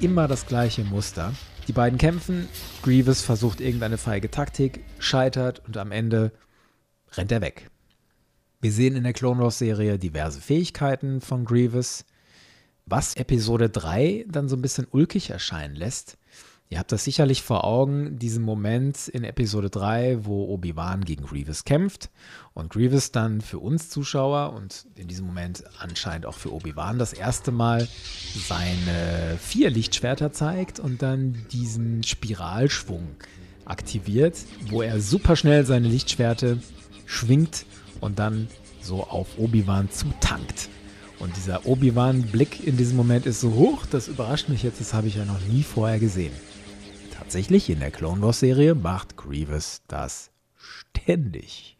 Immer 0.00 0.28
das 0.28 0.46
gleiche 0.46 0.82
Muster. 0.84 1.34
Die 1.68 1.72
beiden 1.72 1.98
kämpfen, 1.98 2.48
Grievous 2.82 3.20
versucht 3.20 3.60
irgendeine 3.60 3.98
feige 3.98 4.30
Taktik, 4.30 4.82
scheitert 4.98 5.60
und 5.66 5.76
am 5.76 5.92
Ende 5.92 6.32
rennt 7.12 7.32
er 7.32 7.42
weg. 7.42 7.70
Wir 8.62 8.72
sehen 8.72 8.96
in 8.96 9.02
der 9.02 9.12
Clone 9.12 9.42
Wars 9.42 9.58
Serie 9.58 9.98
diverse 9.98 10.40
Fähigkeiten 10.40 11.20
von 11.20 11.44
Grievous, 11.44 12.06
was 12.86 13.14
Episode 13.14 13.68
3 13.68 14.24
dann 14.26 14.48
so 14.48 14.56
ein 14.56 14.62
bisschen 14.62 14.86
ulkig 14.90 15.28
erscheinen 15.28 15.76
lässt. 15.76 16.16
Ihr 16.70 16.78
habt 16.78 16.92
das 16.92 17.04
sicherlich 17.04 17.42
vor 17.42 17.64
Augen, 17.64 18.18
diesen 18.18 18.42
Moment 18.42 19.08
in 19.08 19.22
Episode 19.22 19.68
3, 19.70 20.24
wo 20.24 20.46
Obi-Wan 20.46 21.04
gegen 21.04 21.26
Grievous 21.26 21.64
kämpft 21.64 22.10
und 22.54 22.70
Grievous 22.70 23.12
dann 23.12 23.42
für 23.42 23.58
uns 23.58 23.90
Zuschauer 23.90 24.54
und 24.54 24.86
in 24.96 25.06
diesem 25.06 25.26
Moment 25.26 25.62
anscheinend 25.78 26.26
auch 26.26 26.34
für 26.34 26.52
Obi-Wan 26.52 26.98
das 26.98 27.12
erste 27.12 27.52
Mal 27.52 27.86
seine 28.34 29.38
vier 29.38 29.70
Lichtschwerter 29.70 30.32
zeigt 30.32 30.80
und 30.80 31.02
dann 31.02 31.46
diesen 31.52 32.02
Spiralschwung 32.02 33.08
aktiviert, 33.66 34.38
wo 34.68 34.82
er 34.82 35.00
super 35.00 35.36
schnell 35.36 35.66
seine 35.66 35.88
Lichtschwerte 35.88 36.58
schwingt 37.04 37.66
und 38.00 38.18
dann 38.18 38.48
so 38.80 39.04
auf 39.04 39.38
Obi-Wan 39.38 39.90
zutankt. 39.90 40.70
Und 41.18 41.36
dieser 41.36 41.66
Obi-Wan-Blick 41.66 42.66
in 42.66 42.76
diesem 42.76 42.96
Moment 42.96 43.26
ist 43.26 43.40
so 43.40 43.52
hoch, 43.52 43.86
das 43.86 44.08
überrascht 44.08 44.48
mich 44.48 44.62
jetzt, 44.62 44.80
das 44.80 44.92
habe 44.92 45.06
ich 45.06 45.16
ja 45.16 45.24
noch 45.24 45.40
nie 45.40 45.62
vorher 45.62 45.98
gesehen. 45.98 46.32
Tatsächlich 47.18 47.70
in 47.70 47.78
der 47.78 47.92
Clone 47.92 48.20
Wars 48.22 48.40
Serie 48.40 48.74
macht 48.74 49.16
Grievous 49.16 49.82
das 49.86 50.30
ständig. 50.56 51.76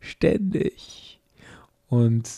Ständig. 0.00 1.20
Und 1.86 2.28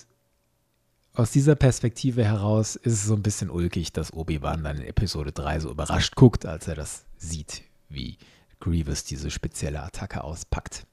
aus 1.14 1.30
dieser 1.30 1.54
Perspektive 1.54 2.24
heraus 2.24 2.76
ist 2.76 2.92
es 2.92 3.04
so 3.04 3.14
ein 3.14 3.22
bisschen 3.22 3.48
ulkig, 3.48 3.92
dass 3.92 4.12
Obi-Wan 4.12 4.64
dann 4.64 4.76
in 4.76 4.86
Episode 4.86 5.32
3 5.32 5.60
so 5.60 5.70
überrascht 5.70 6.14
guckt, 6.14 6.44
als 6.44 6.68
er 6.68 6.74
das 6.74 7.06
sieht, 7.16 7.62
wie 7.88 8.18
Grievous 8.60 9.04
diese 9.04 9.30
spezielle 9.30 9.82
Attacke 9.82 10.24
auspackt. 10.24 10.86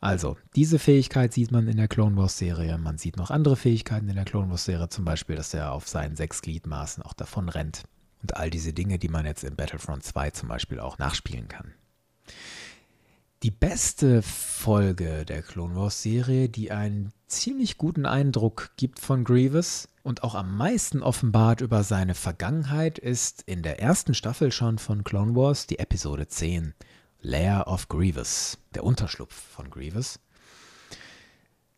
Also, 0.00 0.36
diese 0.54 0.78
Fähigkeit 0.78 1.32
sieht 1.32 1.50
man 1.50 1.66
in 1.66 1.76
der 1.76 1.88
Clone 1.88 2.16
Wars 2.16 2.38
Serie. 2.38 2.78
Man 2.78 2.98
sieht 2.98 3.16
noch 3.16 3.30
andere 3.30 3.56
Fähigkeiten 3.56 4.08
in 4.08 4.14
der 4.14 4.24
Clone 4.24 4.50
Wars 4.50 4.64
Serie, 4.64 4.88
zum 4.90 5.04
Beispiel, 5.04 5.34
dass 5.34 5.54
er 5.54 5.72
auf 5.72 5.88
seinen 5.88 6.14
sechs 6.14 6.40
Gliedmaßen 6.40 7.02
auch 7.02 7.14
davon 7.14 7.48
rennt 7.48 7.82
und 8.24 8.38
all 8.38 8.48
diese 8.48 8.72
Dinge, 8.72 8.98
die 8.98 9.10
man 9.10 9.26
jetzt 9.26 9.44
in 9.44 9.54
Battlefront 9.54 10.02
2 10.02 10.30
zum 10.30 10.48
Beispiel 10.48 10.80
auch 10.80 10.96
nachspielen 10.96 11.46
kann. 11.46 11.74
Die 13.42 13.50
beste 13.50 14.22
Folge 14.22 15.26
der 15.26 15.42
Clone 15.42 15.76
Wars 15.76 16.00
Serie, 16.00 16.48
die 16.48 16.72
einen 16.72 17.12
ziemlich 17.26 17.76
guten 17.76 18.06
Eindruck 18.06 18.70
gibt 18.78 18.98
von 18.98 19.24
Grievous 19.24 19.90
und 20.02 20.22
auch 20.22 20.34
am 20.34 20.56
meisten 20.56 21.02
offenbart 21.02 21.60
über 21.60 21.84
seine 21.84 22.14
Vergangenheit, 22.14 22.98
ist 22.98 23.42
in 23.42 23.62
der 23.62 23.78
ersten 23.78 24.14
Staffel 24.14 24.50
schon 24.50 24.78
von 24.78 25.04
Clone 25.04 25.36
Wars 25.36 25.66
die 25.66 25.78
Episode 25.78 26.26
10, 26.26 26.72
Lair 27.20 27.66
of 27.66 27.88
Grievous, 27.88 28.56
der 28.74 28.84
Unterschlupf 28.84 29.34
von 29.34 29.68
Grievous. 29.68 30.18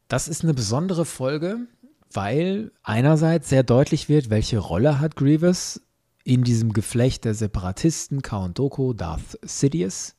Das 0.07 0.29
ist 0.29 0.45
eine 0.45 0.55
besondere 0.55 1.07
Folge, 1.07 1.67
weil 2.13 2.71
einerseits 2.85 3.49
sehr 3.49 3.65
deutlich 3.65 4.09
wird, 4.09 4.31
welche 4.31 4.59
Rolle 4.59 5.01
hat 5.01 5.17
Grievous 5.17 5.81
in 6.27 6.43
diesem 6.43 6.73
Geflecht 6.73 7.25
der 7.25 7.35
Separatisten 7.35 8.21
Count 8.21 8.59
Dooku, 8.59 8.95
Darth 8.95 9.39
Sidious. 9.43 10.17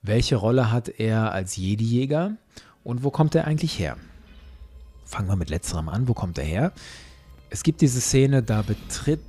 Welche 0.00 0.36
Rolle 0.36 0.72
hat 0.72 0.88
er 0.88 1.32
als 1.32 1.56
Jedi-Jäger 1.56 2.38
und 2.84 3.04
wo 3.04 3.10
kommt 3.10 3.34
er 3.34 3.46
eigentlich 3.46 3.78
her? 3.78 3.98
Fangen 5.04 5.28
wir 5.28 5.36
mit 5.36 5.50
letzterem 5.50 5.90
an. 5.90 6.08
Wo 6.08 6.14
kommt 6.14 6.38
er 6.38 6.44
her? 6.44 6.72
Es 7.50 7.62
gibt 7.64 7.82
diese 7.82 8.00
Szene, 8.00 8.42
da 8.42 8.62
betritt 8.62 9.20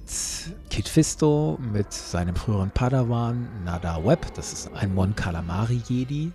Kit 0.70 0.88
Fisto 0.88 1.60
mit 1.74 1.92
seinem 1.92 2.38
früheren 2.38 2.72
Padawan 2.72 3.50
Nada 3.66 4.06
Webb, 4.06 4.34
das 4.36 4.54
ist 4.54 4.74
ein 4.74 4.96
Mon 4.96 5.14
Calamari 5.14 5.82
Jedi, 5.90 6.32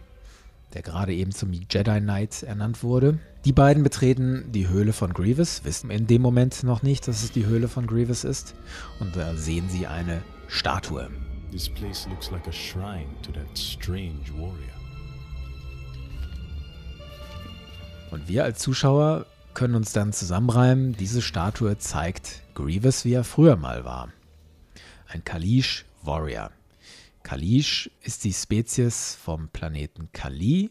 der 0.75 0.83
gerade 0.83 1.15
eben 1.15 1.33
zum 1.33 1.53
Jedi 1.53 2.01
Knight 2.01 2.43
ernannt 2.43 2.83
wurde. 2.83 3.19
Die 3.45 3.53
beiden 3.53 3.83
betreten 3.83 4.51
die 4.53 4.69
Höhle 4.69 4.93
von 4.93 5.13
Grievous, 5.13 5.65
wissen 5.65 5.91
in 5.91 6.07
dem 6.07 6.23
Moment 6.23 6.63
noch 6.65 6.83
nicht, 6.83 7.07
dass 7.07 7.23
es 7.23 7.33
die 7.33 7.47
Höhle 7.47 7.69
von 7.69 7.87
Grievous 7.87 8.25
ist. 8.25 8.55
Und 9.01 9.17
da 9.17 9.35
sehen 9.35 9.69
sie 9.69 9.87
eine 9.87 10.23
Statue. 10.49 11.09
This 11.51 11.69
place 11.69 12.07
looks 12.09 12.31
like 12.31 12.47
a 12.49 12.53
shrine 12.53 13.07
to 13.23 13.33
that 13.33 13.57
strange 13.57 14.29
warrior. 14.37 14.75
Und 18.11 18.29
wir 18.29 18.45
als 18.45 18.59
Zuschauer 18.59 19.27
können 19.55 19.77
uns 19.77 19.93
dann 19.93 20.13
zusammenreimen, 20.13 20.97
diese 20.97 21.23
Statue 21.23 21.79
zeigt 21.79 22.43
Grievous, 22.55 23.05
wie 23.05 23.13
er 23.13 23.25
früher 23.25 23.57
mal 23.57 23.85
war. 23.85 24.09
Ein 25.09 25.25
Kalish 25.25 25.85
Warrior. 26.03 26.51
Kalish 27.25 27.91
ist 28.03 28.23
die 28.25 28.35
Spezies 28.35 29.17
vom 29.17 29.49
Planeten 29.49 30.11
Kali, 30.13 30.71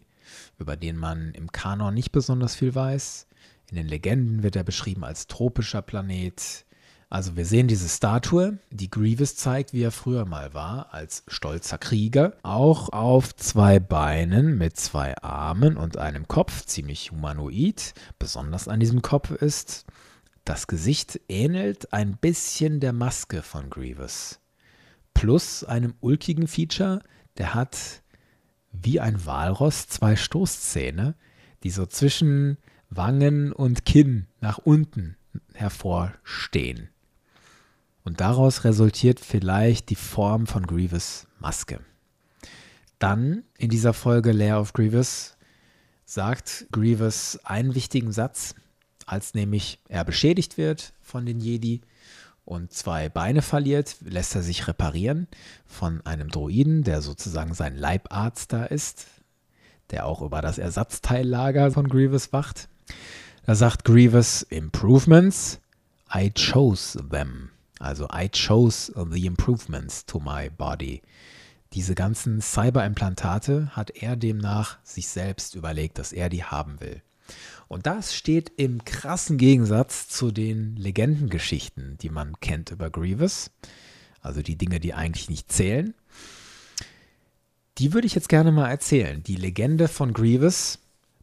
über 0.60 0.78
den 0.78 0.98
man 0.98 1.34
im 1.34 1.52
Kanon 1.52 1.96
nicht 1.96 2.12
besonders 2.12 2.56
viel 2.56 2.74
weiß. 2.74 3.28
In 3.70 3.76
den 3.76 3.88
Legenden 3.88 4.44
wird 4.44 4.56
er 4.56 4.64
beschrieben 4.64 5.04
als 5.04 5.28
tropischer 5.28 5.82
Planet. 5.82 6.66
Also 7.10 7.36
wir 7.36 7.46
sehen 7.46 7.68
diese 7.68 7.90
Statue, 7.90 8.60
die 8.70 8.90
Grievous 8.90 9.36
zeigt, 9.36 9.74
wie 9.74 9.82
er 9.82 9.92
früher 9.92 10.26
mal 10.26 10.54
war, 10.54 10.94
als 10.94 11.24
stolzer 11.28 11.80
Krieger. 11.80 12.38
Auch 12.44 12.90
auf 12.90 13.36
zwei 13.36 13.80
Beinen 13.80 14.58
mit 14.58 14.78
zwei 14.78 15.18
Armen 15.18 15.76
und 15.76 15.98
einem 15.98 16.28
Kopf, 16.28 16.66
ziemlich 16.66 17.12
humanoid. 17.12 17.96
Besonders 18.20 18.68
an 18.68 18.80
diesem 18.80 19.02
Kopf 19.02 19.32
ist, 19.32 19.86
das 20.46 20.68
Gesicht 20.68 21.20
ähnelt 21.30 21.94
ein 21.94 22.18
bisschen 22.18 22.80
der 22.80 22.94
Maske 22.94 23.42
von 23.42 23.72
Grievous 23.72 24.40
plus 25.24 25.64
einem 25.64 25.94
ulkigen 26.02 26.50
Feature, 26.50 27.02
der 27.38 27.54
hat 27.54 28.04
wie 28.74 29.00
ein 29.00 29.26
Walross 29.26 29.88
zwei 29.88 30.18
Stoßzähne, 30.18 31.16
die 31.64 31.70
so 31.70 31.86
zwischen 31.86 32.58
Wangen 32.90 33.54
und 33.54 33.86
Kinn 33.86 34.28
nach 34.42 34.58
unten 34.58 35.16
hervorstehen. 35.54 36.90
Und 38.04 38.20
daraus 38.20 38.66
resultiert 38.66 39.22
vielleicht 39.22 39.92
die 39.92 39.96
Form 39.96 40.46
von 40.46 40.68
Grievous 40.68 41.26
Maske. 41.40 41.80
Dann 43.00 43.44
in 43.58 43.70
dieser 43.70 43.94
Folge 43.94 44.34
Lair 44.34 44.60
of 44.60 44.74
Grievous 44.74 45.38
sagt 46.04 46.68
Grievous 46.74 47.40
einen 47.46 47.76
wichtigen 47.76 48.12
Satz, 48.12 48.56
als 49.06 49.36
nämlich 49.36 49.80
er 49.88 50.04
beschädigt 50.04 50.58
wird 50.58 50.94
von 51.02 51.26
den 51.26 51.40
Jedi 51.40 51.80
und 52.46 52.74
zwei 52.74 53.10
Beine 53.10 53.42
verliert, 53.42 53.98
lässt 54.02 54.36
er 54.36 54.44
sich 54.44 54.68
reparieren 54.68 55.28
von 55.66 56.06
einem 56.06 56.30
Droiden, 56.30 56.84
der 56.84 57.02
sozusagen 57.02 57.54
sein 57.54 57.76
Leibarzt 57.76 58.54
da 58.54 58.66
ist, 58.66 59.08
der 59.92 60.06
auch 60.06 60.22
über 60.22 60.42
das 60.42 60.58
Ersatzteillager 60.58 61.72
von 61.72 61.88
Grievous 61.88 62.34
wacht. 62.34 62.68
Da 63.46 63.56
sagt 63.56 63.86
Grievous 63.86 64.42
Improvements, 64.44 65.60
I 66.14 66.32
chose 66.32 66.98
them. 67.10 67.50
Also 67.80 68.08
I 68.14 68.30
chose 68.30 68.94
the 69.12 69.26
improvements 69.26 70.06
to 70.06 70.20
my 70.20 70.50
body. 70.50 71.02
Diese 71.74 71.96
ganzen 71.96 72.40
Cyberimplantate 72.40 73.76
hat 73.76 73.90
er 73.90 74.16
demnach 74.16 74.78
sich 74.84 75.08
selbst 75.08 75.56
überlegt, 75.56 75.98
dass 75.98 76.14
er 76.14 76.30
die 76.30 76.44
haben 76.44 76.80
will. 76.80 77.02
Und 77.68 77.86
das 77.88 78.14
steht 78.16 78.52
im 78.58 78.86
krassen 78.86 79.38
Gegensatz 79.38 80.08
zu 80.08 80.32
den 80.32 80.76
Legendengeschichten, 80.76 81.98
die 82.00 82.10
man 82.10 82.40
kennt 82.40 82.72
über 82.72 82.90
Grievous. 82.90 83.52
Also 84.22 84.42
die 84.42 84.58
Dinge, 84.58 84.80
die 84.80 84.94
eigentlich 84.94 85.30
nicht 85.30 85.52
zählen. 85.52 85.94
Die 87.80 87.94
würde 87.94 88.06
ich 88.06 88.16
jetzt 88.16 88.30
gerne 88.30 88.52
mal 88.52 88.70
erzählen. 88.70 89.24
Die 89.24 89.36
Legende 89.36 89.88
von 89.88 90.14
Grievous, 90.14 90.80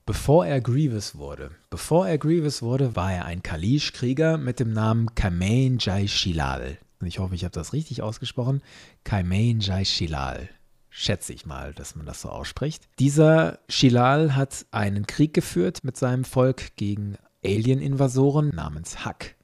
bevor 0.07 0.47
er 0.47 0.61
Grievous 0.61 1.14
wurde. 1.14 1.52
Bevor 1.71 2.09
er 2.09 2.19
Grievous 2.19 2.62
wurde, 2.62 2.97
war 2.97 3.12
er 3.12 3.26
ein 3.26 3.42
Kalish-Krieger 3.42 4.37
mit 4.37 4.59
dem 4.59 4.73
Namen 4.73 5.14
Kamain 5.14 5.78
Jai 5.78 6.09
Shilal. 6.09 6.78
Ich 7.04 7.19
hoffe, 7.19 7.35
ich 7.35 7.45
habe 7.45 7.52
das 7.52 7.73
richtig 7.73 8.02
ausgesprochen. 8.02 8.61
Kamain 9.04 9.61
Jai 9.61 9.85
Shilal 9.85 10.50
schätze 10.90 11.32
ich 11.32 11.47
mal, 11.47 11.73
dass 11.73 11.94
man 11.94 12.04
das 12.04 12.20
so 12.20 12.28
ausspricht. 12.28 12.88
Dieser 12.99 13.61
Shilal 13.68 14.37
hat 14.37 14.66
einen 14.73 15.06
Krieg 15.06 15.32
geführt 15.32 15.85
mit 15.85 15.97
seinem 15.97 16.25
Volk 16.25 16.76
gegen 16.76 17.16
Alien-Invasoren 17.44 18.49
namens 18.49 19.04
Hak. 19.04 19.37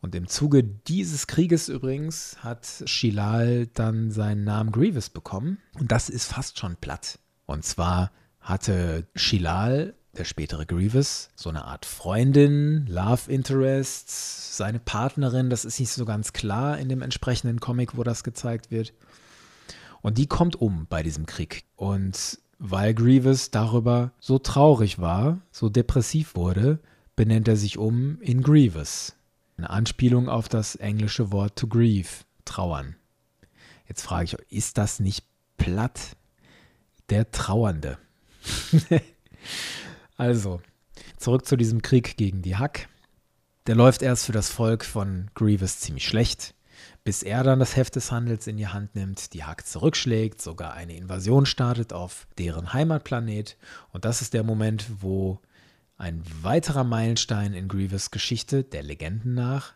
Und 0.00 0.14
im 0.14 0.28
Zuge 0.28 0.62
dieses 0.62 1.26
Krieges 1.26 1.70
übrigens 1.70 2.36
hat 2.40 2.84
Shilal 2.84 3.66
dann 3.68 4.10
seinen 4.10 4.44
Namen 4.44 4.70
Grievous 4.70 5.08
bekommen. 5.08 5.58
Und 5.78 5.92
das 5.92 6.10
ist 6.10 6.30
fast 6.30 6.58
schon 6.58 6.76
platt. 6.76 7.18
Und 7.46 7.64
zwar 7.64 8.12
hatte 8.38 9.06
Shilal, 9.14 9.94
der 10.16 10.24
spätere 10.24 10.66
Grievous, 10.66 11.30
so 11.34 11.48
eine 11.48 11.64
Art 11.64 11.86
Freundin, 11.86 12.86
Love 12.86 13.32
Interest, 13.32 14.56
seine 14.56 14.78
Partnerin, 14.78 15.48
das 15.48 15.64
ist 15.64 15.80
nicht 15.80 15.90
so 15.90 16.04
ganz 16.04 16.34
klar 16.34 16.78
in 16.78 16.90
dem 16.90 17.00
entsprechenden 17.00 17.58
Comic, 17.58 17.96
wo 17.96 18.02
das 18.02 18.22
gezeigt 18.22 18.70
wird. 18.70 18.92
Und 20.04 20.18
die 20.18 20.26
kommt 20.26 20.54
um 20.56 20.86
bei 20.86 21.02
diesem 21.02 21.24
Krieg. 21.24 21.64
Und 21.76 22.38
weil 22.58 22.92
Grievous 22.92 23.50
darüber 23.50 24.12
so 24.20 24.38
traurig 24.38 24.98
war, 24.98 25.40
so 25.50 25.70
depressiv 25.70 26.34
wurde, 26.34 26.78
benennt 27.16 27.48
er 27.48 27.56
sich 27.56 27.78
um 27.78 28.20
in 28.20 28.42
Grievous. 28.42 29.14
Eine 29.56 29.70
Anspielung 29.70 30.28
auf 30.28 30.50
das 30.50 30.76
englische 30.76 31.32
Wort 31.32 31.56
to 31.56 31.68
grieve, 31.68 32.26
trauern. 32.44 32.96
Jetzt 33.88 34.02
frage 34.02 34.24
ich 34.24 34.52
ist 34.52 34.76
das 34.76 35.00
nicht 35.00 35.24
platt? 35.56 36.16
Der 37.08 37.30
Trauernde. 37.30 37.96
also, 40.18 40.60
zurück 41.16 41.46
zu 41.46 41.56
diesem 41.56 41.80
Krieg 41.80 42.18
gegen 42.18 42.42
die 42.42 42.56
Hack. 42.56 42.90
Der 43.66 43.74
läuft 43.74 44.02
erst 44.02 44.26
für 44.26 44.32
das 44.32 44.50
Volk 44.50 44.84
von 44.84 45.30
Grievous 45.34 45.80
ziemlich 45.80 46.06
schlecht 46.06 46.53
bis 47.04 47.22
er 47.22 47.42
dann 47.42 47.58
das 47.58 47.76
Heft 47.76 47.96
des 47.96 48.10
Handels 48.10 48.46
in 48.46 48.56
die 48.56 48.68
Hand 48.68 48.94
nimmt, 48.94 49.32
die 49.34 49.44
Hack 49.44 49.66
zurückschlägt, 49.66 50.40
sogar 50.40 50.74
eine 50.74 50.96
Invasion 50.96 51.46
startet 51.46 51.92
auf 51.92 52.26
deren 52.38 52.72
Heimatplanet. 52.72 53.56
Und 53.92 54.04
das 54.04 54.22
ist 54.22 54.34
der 54.34 54.42
Moment, 54.42 54.86
wo 55.00 55.40
ein 55.96 56.22
weiterer 56.42 56.84
Meilenstein 56.84 57.54
in 57.54 57.68
Grievous 57.68 58.10
Geschichte, 58.10 58.64
der 58.64 58.82
Legenden 58.82 59.34
nach, 59.34 59.74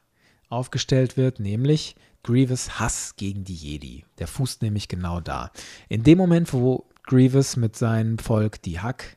aufgestellt 0.48 1.16
wird, 1.16 1.40
nämlich 1.40 1.96
Grievous 2.22 2.78
Hass 2.80 3.14
gegen 3.16 3.44
die 3.44 3.54
Jedi. 3.54 4.04
Der 4.18 4.26
fußt 4.26 4.62
nämlich 4.62 4.88
genau 4.88 5.20
da. 5.20 5.52
In 5.88 6.02
dem 6.02 6.18
Moment, 6.18 6.52
wo 6.52 6.86
Grievous 7.04 7.56
mit 7.56 7.76
seinem 7.76 8.18
Volk 8.18 8.60
die 8.62 8.80
Hack 8.80 9.16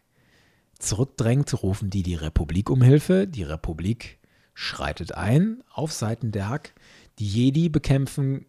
zurückdrängt, 0.79 1.61
rufen 1.63 1.89
die 1.89 2.03
die 2.03 2.15
Republik 2.15 2.69
um 2.69 2.81
Hilfe. 2.81 3.27
Die 3.27 3.43
Republik 3.43 4.19
schreitet 4.53 5.13
ein 5.13 5.63
auf 5.73 5.91
Seiten 5.91 6.31
der 6.31 6.49
Hack 6.49 6.73
die 7.21 7.27
Jedi 7.27 7.69
bekämpfen 7.69 8.47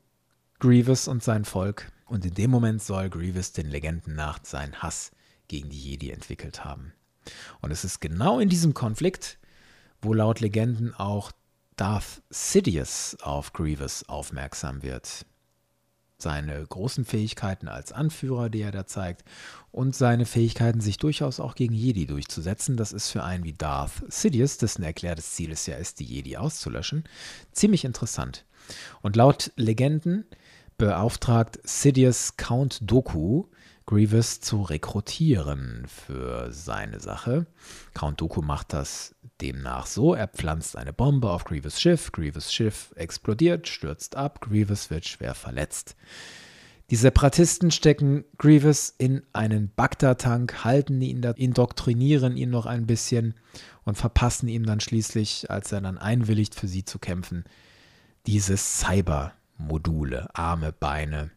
Grievous 0.59 1.07
und 1.07 1.23
sein 1.23 1.45
Volk 1.45 1.93
und 2.07 2.25
in 2.25 2.33
dem 2.33 2.51
Moment 2.51 2.83
soll 2.83 3.11
Grievous 3.11 3.53
den 3.53 3.69
Legenden 3.69 4.15
nach 4.15 4.39
seinen 4.45 4.83
Hass 4.83 5.11
gegen 5.47 5.69
die 5.69 5.79
Jedi 5.79 6.11
entwickelt 6.11 6.65
haben. 6.65 6.95
Und 7.61 7.71
es 7.71 7.85
ist 7.85 8.01
genau 8.01 8.41
in 8.41 8.49
diesem 8.49 8.73
Konflikt, 8.73 9.39
wo 10.01 10.15
laut 10.15 10.41
Legenden 10.41 10.95
auch 10.95 11.33
Darth 11.77 12.23
Sidious 12.31 13.15
auf 13.21 13.53
Grievous 13.53 14.09
aufmerksam 14.09 14.83
wird. 14.83 15.27
Seine 16.23 16.65
großen 16.65 17.05
Fähigkeiten 17.05 17.69
als 17.69 17.93
Anführer, 17.93 18.49
die 18.49 18.63
er 18.63 18.71
da 18.71 18.87
zeigt, 18.87 19.25
und 19.73 19.97
seine 19.97 20.25
Fähigkeiten, 20.25 20.81
sich 20.81 20.97
durchaus 20.97 21.41
auch 21.41 21.55
gegen 21.55 21.75
Jedi 21.75 22.07
durchzusetzen, 22.07 22.77
das 22.77 22.93
ist 22.93 23.11
für 23.11 23.25
einen 23.25 23.45
wie 23.45 23.55
Darth 23.55 24.05
Sidious, 24.09 24.57
dessen 24.57 24.85
erklärtes 24.85 25.33
Ziel 25.33 25.51
es 25.51 25.67
ja 25.67 25.77
ist, 25.77 25.99
die 25.99 26.05
Jedi 26.05 26.37
auszulöschen, 26.37 27.05
ziemlich 27.53 27.85
interessant. 27.85 28.45
Und 29.01 29.17
laut 29.17 29.51
Legenden 29.57 30.25
beauftragt 30.79 31.59
Sidious 31.65 32.37
Count 32.37 32.79
Doku, 32.83 33.47
Grievous 33.87 34.41
zu 34.41 34.63
rekrutieren 34.63 35.85
für 35.87 36.53
seine 36.53 37.01
Sache. 37.01 37.47
Count 37.95 38.21
Doku 38.21 38.43
macht 38.43 38.73
das 38.73 39.15
demnach 39.41 39.87
so, 39.87 40.15
er 40.15 40.29
pflanzt 40.29 40.77
eine 40.77 40.93
Bombe 40.93 41.31
auf 41.31 41.45
Grievous 41.45 41.81
Schiff, 41.81 42.13
Grievous 42.13 42.53
Schiff 42.53 42.93
explodiert, 42.97 43.67
stürzt 43.69 44.17
ab, 44.17 44.41
Grievous 44.41 44.91
wird 44.91 45.07
schwer 45.07 45.35
verletzt. 45.35 45.97
Die 46.91 46.97
Separatisten 46.97 47.71
stecken 47.71 48.25
Grievous 48.39 48.95
in 48.99 49.23
einen 49.33 49.73
Bagdad-Tank, 49.75 50.63
halten 50.65 51.01
ihn, 51.01 51.23
indoktrinieren 51.23 52.37
ihn 52.37 52.51
noch 52.51 52.67
ein 52.67 52.87
bisschen 52.87 53.35
und 53.85 53.97
verpassen 53.97 54.49
ihm 54.49 54.67
dann 54.67 54.81
schließlich, 54.81 55.51
als 55.51 55.73
er 55.73 55.81
dann 55.81 55.99
einwilligt, 55.99 56.55
für 56.55 56.69
sie 56.69 56.85
zu 56.85 56.99
kämpfen, 56.99 57.45
diese 58.27 58.57
Cyber-Module, 58.57 60.29
Arme, 60.35 60.73
Beine. 60.73 61.31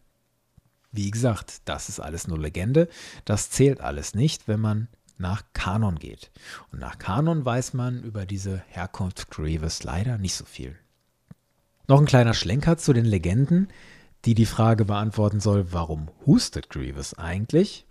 Wie 0.95 1.11
gesagt, 1.11 1.61
das 1.65 1.89
ist 1.89 1.99
alles 1.99 2.27
nur 2.27 2.39
Legende. 2.39 2.87
Das 3.25 3.49
zählt 3.49 3.81
alles 3.81 4.15
nicht, 4.15 4.47
wenn 4.47 4.59
man 4.59 4.87
nach 5.17 5.43
Kanon 5.53 5.99
geht. 5.99 6.31
Und 6.71 6.79
nach 6.79 6.97
Kanon 6.97 7.45
weiß 7.45 7.73
man 7.73 8.03
über 8.03 8.25
diese 8.25 8.63
Herkunft 8.67 9.29
Grievous 9.29 9.83
leider 9.83 10.17
nicht 10.17 10.35
so 10.35 10.45
viel. 10.45 10.75
Noch 11.87 11.99
ein 11.99 12.05
kleiner 12.05 12.33
Schlenker 12.33 12.77
zu 12.77 12.93
den 12.93 13.05
Legenden, 13.05 13.67
die 14.25 14.33
die 14.33 14.47
Frage 14.47 14.85
beantworten 14.85 15.39
soll, 15.39 15.71
warum 15.71 16.09
hustet 16.25 16.69
Grievous 16.69 17.13
eigentlich? 17.13 17.85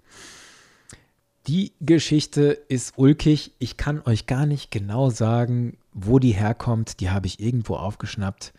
Die 1.46 1.72
Geschichte 1.80 2.58
ist 2.68 2.94
ulkig. 2.96 3.52
Ich 3.58 3.76
kann 3.76 4.02
euch 4.06 4.26
gar 4.26 4.46
nicht 4.46 4.70
genau 4.70 5.10
sagen, 5.10 5.76
wo 5.92 6.18
die 6.18 6.32
herkommt. 6.32 7.00
Die 7.00 7.10
habe 7.10 7.26
ich 7.26 7.38
irgendwo 7.38 7.76
aufgeschnappt. 7.76 8.54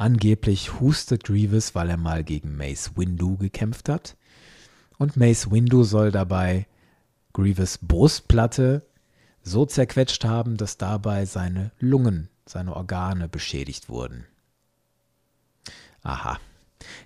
Angeblich 0.00 0.80
hustet 0.80 1.24
Grievous, 1.24 1.74
weil 1.74 1.90
er 1.90 1.98
mal 1.98 2.24
gegen 2.24 2.56
Mace 2.56 2.92
Windu 2.96 3.36
gekämpft 3.36 3.90
hat. 3.90 4.16
Und 4.96 5.18
Mace 5.18 5.50
Windu 5.50 5.82
soll 5.82 6.10
dabei 6.10 6.66
Grievous 7.34 7.76
Brustplatte 7.76 8.80
so 9.42 9.66
zerquetscht 9.66 10.24
haben, 10.24 10.56
dass 10.56 10.78
dabei 10.78 11.26
seine 11.26 11.70
Lungen, 11.80 12.30
seine 12.46 12.74
Organe 12.76 13.28
beschädigt 13.28 13.90
wurden. 13.90 14.24
Aha, 16.02 16.38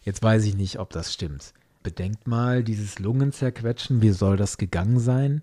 jetzt 0.05 0.23
weiß 0.23 0.45
ich 0.45 0.55
nicht, 0.55 0.79
ob 0.79 0.91
das 0.91 1.13
stimmt. 1.13 1.53
Bedenkt 1.83 2.29
mal, 2.29 2.63
dieses 2.63 3.01
Lungenzerquetschen, 3.01 4.03
wie 4.03 4.11
soll 4.11 4.37
das 4.37 4.57
gegangen 4.57 5.01
sein? 5.01 5.43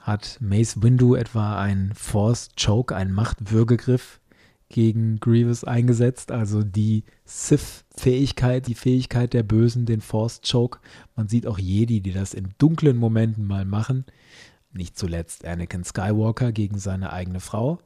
Hat 0.00 0.38
Mace 0.40 0.82
Windu 0.82 1.14
etwa 1.14 1.62
einen 1.62 1.94
Force 1.94 2.48
Choke, 2.56 2.96
einen 2.96 3.12
Machtwürgegriff 3.12 4.18
gegen 4.68 5.20
Grievous 5.20 5.64
eingesetzt, 5.64 6.32
also 6.32 6.62
die 6.62 7.04
Sith-Fähigkeit, 7.24 8.66
die 8.66 8.74
Fähigkeit 8.74 9.32
der 9.32 9.42
Bösen, 9.42 9.86
den 9.86 10.00
Force 10.00 10.40
Choke. 10.48 10.80
Man 11.14 11.28
sieht 11.28 11.46
auch 11.46 11.58
Jedi, 11.58 12.00
die 12.00 12.12
das 12.12 12.34
in 12.34 12.54
dunklen 12.58 12.96
Momenten 12.96 13.46
mal 13.46 13.64
machen. 13.64 14.04
Nicht 14.72 14.98
zuletzt 14.98 15.44
Anakin 15.44 15.84
Skywalker 15.84 16.52
gegen 16.52 16.78
seine 16.78 17.12
eigene 17.12 17.40
Frau. 17.40 17.78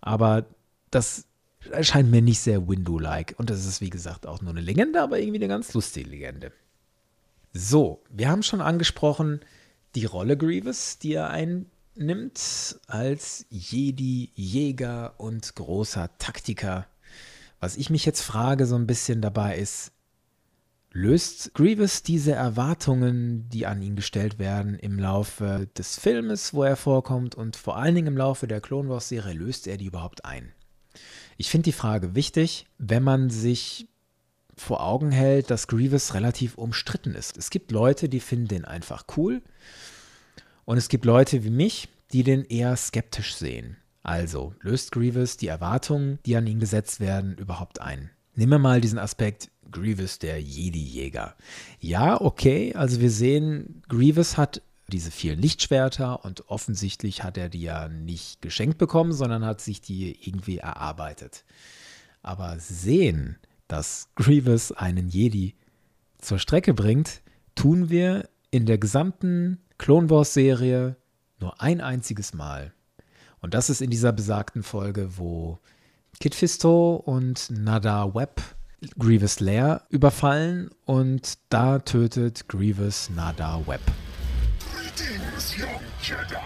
Aber 0.00 0.46
das 0.90 1.24
erscheint 1.70 2.10
mir 2.10 2.22
nicht 2.22 2.40
sehr 2.40 2.68
Window-like. 2.68 3.34
Und 3.38 3.50
das 3.50 3.66
ist, 3.66 3.80
wie 3.80 3.90
gesagt, 3.90 4.26
auch 4.26 4.42
nur 4.42 4.50
eine 4.50 4.60
Legende, 4.60 5.02
aber 5.02 5.18
irgendwie 5.18 5.38
eine 5.38 5.48
ganz 5.48 5.72
lustige 5.74 6.08
Legende. 6.08 6.52
So, 7.52 8.02
wir 8.10 8.28
haben 8.28 8.42
schon 8.42 8.60
angesprochen 8.60 9.40
die 9.94 10.04
Rolle 10.04 10.36
Grievous, 10.36 10.98
die 10.98 11.14
er 11.14 11.30
ein 11.30 11.66
nimmt 12.00 12.80
als 12.86 13.46
Jedi-Jäger 13.50 15.14
und 15.18 15.54
großer 15.54 16.10
Taktiker. 16.18 16.86
Was 17.60 17.76
ich 17.76 17.90
mich 17.90 18.06
jetzt 18.06 18.22
frage 18.22 18.66
so 18.66 18.74
ein 18.76 18.86
bisschen 18.86 19.20
dabei 19.20 19.58
ist, 19.58 19.92
löst 20.92 21.54
Grievous 21.54 22.02
diese 22.02 22.32
Erwartungen, 22.32 23.48
die 23.50 23.66
an 23.66 23.82
ihn 23.82 23.96
gestellt 23.96 24.38
werden 24.38 24.74
im 24.74 24.98
Laufe 24.98 25.68
des 25.76 25.98
Filmes, 26.00 26.54
wo 26.54 26.64
er 26.64 26.76
vorkommt 26.76 27.34
und 27.34 27.56
vor 27.56 27.76
allen 27.76 27.94
Dingen 27.94 28.08
im 28.08 28.16
Laufe 28.16 28.48
der 28.48 28.60
Clone 28.60 28.88
Wars 28.88 29.08
Serie, 29.08 29.34
löst 29.34 29.66
er 29.66 29.76
die 29.76 29.86
überhaupt 29.86 30.24
ein? 30.24 30.52
Ich 31.36 31.50
finde 31.50 31.64
die 31.64 31.72
Frage 31.72 32.14
wichtig, 32.14 32.66
wenn 32.78 33.02
man 33.02 33.30
sich 33.30 33.86
vor 34.56 34.82
Augen 34.82 35.10
hält, 35.10 35.50
dass 35.50 35.68
Grievous 35.68 36.14
relativ 36.14 36.56
umstritten 36.56 37.14
ist. 37.14 37.36
Es 37.36 37.50
gibt 37.50 37.70
Leute, 37.70 38.08
die 38.08 38.20
finden 38.20 38.48
den 38.48 38.64
einfach 38.64 39.04
cool 39.16 39.42
und 40.70 40.76
es 40.76 40.88
gibt 40.88 41.04
Leute 41.04 41.42
wie 41.42 41.50
mich, 41.50 41.88
die 42.12 42.22
den 42.22 42.44
eher 42.44 42.76
skeptisch 42.76 43.34
sehen. 43.34 43.76
Also 44.04 44.54
löst 44.60 44.92
Grievous 44.92 45.36
die 45.36 45.48
Erwartungen, 45.48 46.20
die 46.24 46.36
an 46.36 46.46
ihn 46.46 46.60
gesetzt 46.60 47.00
werden, 47.00 47.36
überhaupt 47.38 47.80
ein? 47.80 48.10
Nehmen 48.36 48.52
wir 48.52 48.58
mal 48.60 48.80
diesen 48.80 49.00
Aspekt 49.00 49.50
Grievous, 49.72 50.20
der 50.20 50.40
Jedi-Jäger. 50.40 51.34
Ja, 51.80 52.20
okay, 52.20 52.72
also 52.76 53.00
wir 53.00 53.10
sehen, 53.10 53.82
Grievous 53.88 54.36
hat 54.36 54.62
diese 54.86 55.10
vielen 55.10 55.40
Lichtschwerter 55.40 56.24
und 56.24 56.48
offensichtlich 56.48 57.24
hat 57.24 57.36
er 57.36 57.48
die 57.48 57.62
ja 57.62 57.88
nicht 57.88 58.40
geschenkt 58.40 58.78
bekommen, 58.78 59.12
sondern 59.12 59.44
hat 59.44 59.60
sich 59.60 59.80
die 59.80 60.24
irgendwie 60.24 60.58
erarbeitet. 60.58 61.44
Aber 62.22 62.60
sehen, 62.60 63.40
dass 63.66 64.08
Grievous 64.14 64.70
einen 64.70 65.08
Jedi 65.08 65.56
zur 66.18 66.38
Strecke 66.38 66.74
bringt, 66.74 67.22
tun 67.56 67.90
wir 67.90 68.28
in 68.52 68.66
der 68.66 68.78
gesamten 68.78 69.58
Clone 69.80 70.10
Wars 70.10 70.34
Serie 70.34 70.96
nur 71.38 71.58
ein 71.62 71.80
einziges 71.80 72.34
Mal. 72.34 72.74
Und 73.40 73.54
das 73.54 73.70
ist 73.70 73.80
in 73.80 73.88
dieser 73.88 74.12
besagten 74.12 74.62
Folge, 74.62 75.16
wo 75.16 75.58
Kit 76.20 76.34
Fisto 76.34 76.96
und 76.96 77.50
Nada 77.50 78.14
Webb 78.14 78.42
Grievous 78.98 79.40
Lair 79.40 79.80
überfallen 79.88 80.68
und 80.84 81.38
da 81.48 81.78
tötet 81.78 82.46
Grievous 82.46 83.08
Nada 83.08 83.62
Webb. 83.66 83.80
Greetings, 84.74 85.56
young 85.56 85.80
Jedi. 86.02 86.36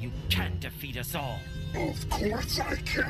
You 0.00 0.10
can't 0.28 0.58
defeat 0.60 0.96
us 0.96 1.14
all. 1.14 1.38
Of 1.80 2.10
course 2.10 2.60
I 2.60 2.74
can. 2.82 3.06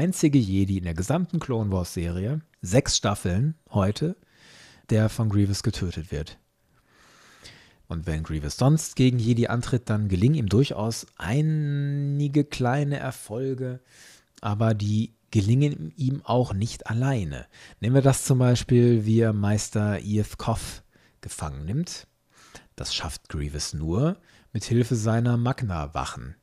einzige 0.00 0.38
Jedi 0.38 0.78
in 0.78 0.84
der 0.84 0.94
gesamten 0.94 1.40
Clone 1.40 1.70
Wars 1.70 1.92
Serie, 1.92 2.40
sechs 2.62 2.96
Staffeln 2.96 3.54
heute, 3.70 4.16
der 4.88 5.10
von 5.10 5.28
Grievous 5.28 5.62
getötet 5.62 6.10
wird. 6.10 6.38
Und 7.86 8.06
wenn 8.06 8.22
Grievous 8.22 8.56
sonst 8.56 8.96
gegen 8.96 9.18
Jedi 9.18 9.48
antritt, 9.48 9.90
dann 9.90 10.08
gelingen 10.08 10.36
ihm 10.36 10.48
durchaus 10.48 11.06
einige 11.18 12.44
kleine 12.44 12.98
Erfolge, 12.98 13.80
aber 14.40 14.72
die 14.72 15.12
gelingen 15.30 15.92
ihm 15.96 16.22
auch 16.24 16.54
nicht 16.54 16.86
alleine. 16.86 17.46
Nehmen 17.80 17.96
wir 17.96 18.00
das 18.00 18.24
zum 18.24 18.38
Beispiel, 18.38 19.04
wie 19.04 19.20
er 19.20 19.34
Meister 19.34 20.00
Eth 20.02 20.38
Koth 20.38 20.82
gefangen 21.20 21.66
nimmt. 21.66 22.06
Das 22.74 22.94
schafft 22.94 23.28
Grievous 23.28 23.74
nur 23.74 24.16
mit 24.54 24.64
Hilfe 24.64 24.96
seiner 24.96 25.36
Magna-Wachen. 25.36 26.36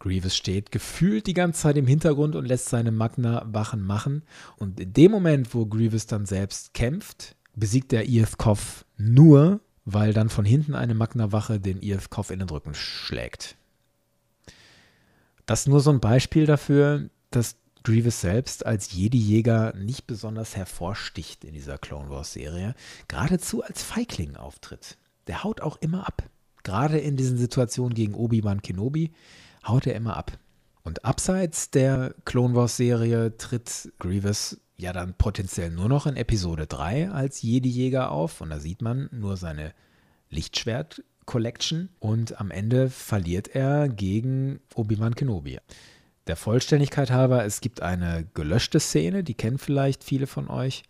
Grievous 0.00 0.34
steht 0.34 0.72
gefühlt 0.72 1.26
die 1.26 1.34
ganze 1.34 1.60
Zeit 1.60 1.76
im 1.76 1.86
Hintergrund 1.86 2.34
und 2.34 2.46
lässt 2.46 2.70
seine 2.70 2.90
Magna-Wachen 2.90 3.82
machen. 3.84 4.22
Und 4.56 4.80
in 4.80 4.92
dem 4.92 5.12
Moment, 5.12 5.54
wo 5.54 5.66
Grievous 5.66 6.06
dann 6.06 6.26
selbst 6.26 6.74
kämpft, 6.74 7.36
besiegt 7.54 7.92
er 7.92 8.08
Iyeth 8.08 8.36
nur, 8.96 9.60
weil 9.84 10.12
dann 10.12 10.30
von 10.30 10.44
hinten 10.44 10.74
eine 10.74 10.94
Magna-Wache 10.94 11.60
den 11.60 11.82
Iyeth 11.82 12.08
in 12.30 12.38
den 12.38 12.48
Rücken 12.48 12.74
schlägt. 12.74 13.56
Das 15.46 15.60
ist 15.60 15.68
nur 15.68 15.80
so 15.80 15.90
ein 15.90 16.00
Beispiel 16.00 16.46
dafür, 16.46 17.10
dass 17.30 17.56
Grievous 17.82 18.20
selbst 18.20 18.64
als 18.64 18.92
Jedi-Jäger 18.92 19.74
nicht 19.76 20.06
besonders 20.06 20.56
hervorsticht 20.56 21.44
in 21.44 21.52
dieser 21.52 21.76
Clone 21.76 22.08
Wars-Serie, 22.08 22.74
geradezu 23.08 23.62
als 23.62 23.82
Feigling 23.82 24.36
auftritt. 24.36 24.96
Der 25.26 25.44
haut 25.44 25.60
auch 25.60 25.76
immer 25.78 26.06
ab. 26.06 26.22
Gerade 26.62 26.98
in 26.98 27.16
diesen 27.16 27.36
Situationen 27.38 27.94
gegen 27.94 28.14
Obi-Wan 28.14 28.62
Kenobi 28.62 29.12
haut 29.66 29.86
er 29.86 29.94
immer 29.94 30.16
ab. 30.16 30.38
Und 30.82 31.04
abseits 31.04 31.70
der 31.70 32.14
Clone 32.24 32.54
Wars 32.54 32.76
Serie 32.76 33.36
tritt 33.36 33.92
Grievous 33.98 34.60
ja 34.76 34.92
dann 34.92 35.14
potenziell 35.14 35.70
nur 35.70 35.88
noch 35.88 36.06
in 36.06 36.16
Episode 36.16 36.66
3 36.66 37.10
als 37.10 37.42
Jedi-Jäger 37.42 38.10
auf. 38.10 38.40
Und 38.40 38.50
da 38.50 38.58
sieht 38.58 38.82
man 38.82 39.08
nur 39.12 39.36
seine 39.36 39.74
Lichtschwert-Collection. 40.30 41.90
Und 41.98 42.40
am 42.40 42.50
Ende 42.50 42.88
verliert 42.88 43.54
er 43.54 43.88
gegen 43.88 44.60
Obi-Wan 44.74 45.14
Kenobi. 45.14 45.58
Der 46.26 46.36
Vollständigkeit 46.36 47.10
halber, 47.10 47.44
es 47.44 47.60
gibt 47.60 47.82
eine 47.82 48.26
gelöschte 48.34 48.80
Szene, 48.80 49.24
die 49.24 49.34
kennen 49.34 49.58
vielleicht 49.58 50.04
viele 50.04 50.26
von 50.26 50.48
euch. 50.48 50.84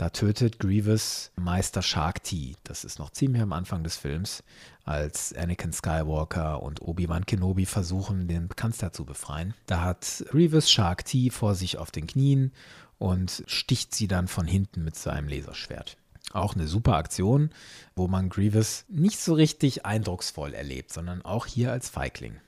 Da 0.00 0.08
tötet 0.08 0.58
Grievous 0.58 1.30
Meister 1.36 1.82
Shark 1.82 2.24
T. 2.24 2.56
Das 2.64 2.84
ist 2.84 2.98
noch 2.98 3.10
ziemlich 3.10 3.42
am 3.42 3.52
Anfang 3.52 3.84
des 3.84 3.98
Films, 3.98 4.42
als 4.86 5.34
Anakin 5.34 5.74
Skywalker 5.74 6.62
und 6.62 6.80
Obi-Wan 6.80 7.26
Kenobi 7.26 7.66
versuchen, 7.66 8.26
den 8.26 8.48
Kanzler 8.48 8.94
zu 8.94 9.04
befreien. 9.04 9.52
Da 9.66 9.82
hat 9.82 10.24
Grievous 10.30 10.70
Shark 10.70 11.04
T 11.04 11.28
vor 11.28 11.54
sich 11.54 11.76
auf 11.76 11.90
den 11.90 12.06
Knien 12.06 12.52
und 12.96 13.44
sticht 13.46 13.94
sie 13.94 14.08
dann 14.08 14.26
von 14.26 14.46
hinten 14.46 14.84
mit 14.84 14.96
seinem 14.96 15.28
Laserschwert. 15.28 15.98
Auch 16.32 16.54
eine 16.54 16.66
super 16.66 16.96
Aktion, 16.96 17.50
wo 17.94 18.08
man 18.08 18.30
Grievous 18.30 18.86
nicht 18.88 19.20
so 19.20 19.34
richtig 19.34 19.84
eindrucksvoll 19.84 20.54
erlebt, 20.54 20.94
sondern 20.94 21.20
auch 21.26 21.44
hier 21.44 21.72
als 21.72 21.90
Feigling. 21.90 22.40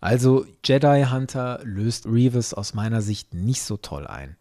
Also 0.00 0.46
Jedi 0.64 1.06
Hunter 1.10 1.62
löst 1.64 2.04
Grievous 2.04 2.54
aus 2.54 2.74
meiner 2.74 3.02
Sicht 3.02 3.34
nicht 3.34 3.64
so 3.64 3.76
toll 3.76 4.06
ein. 4.06 4.36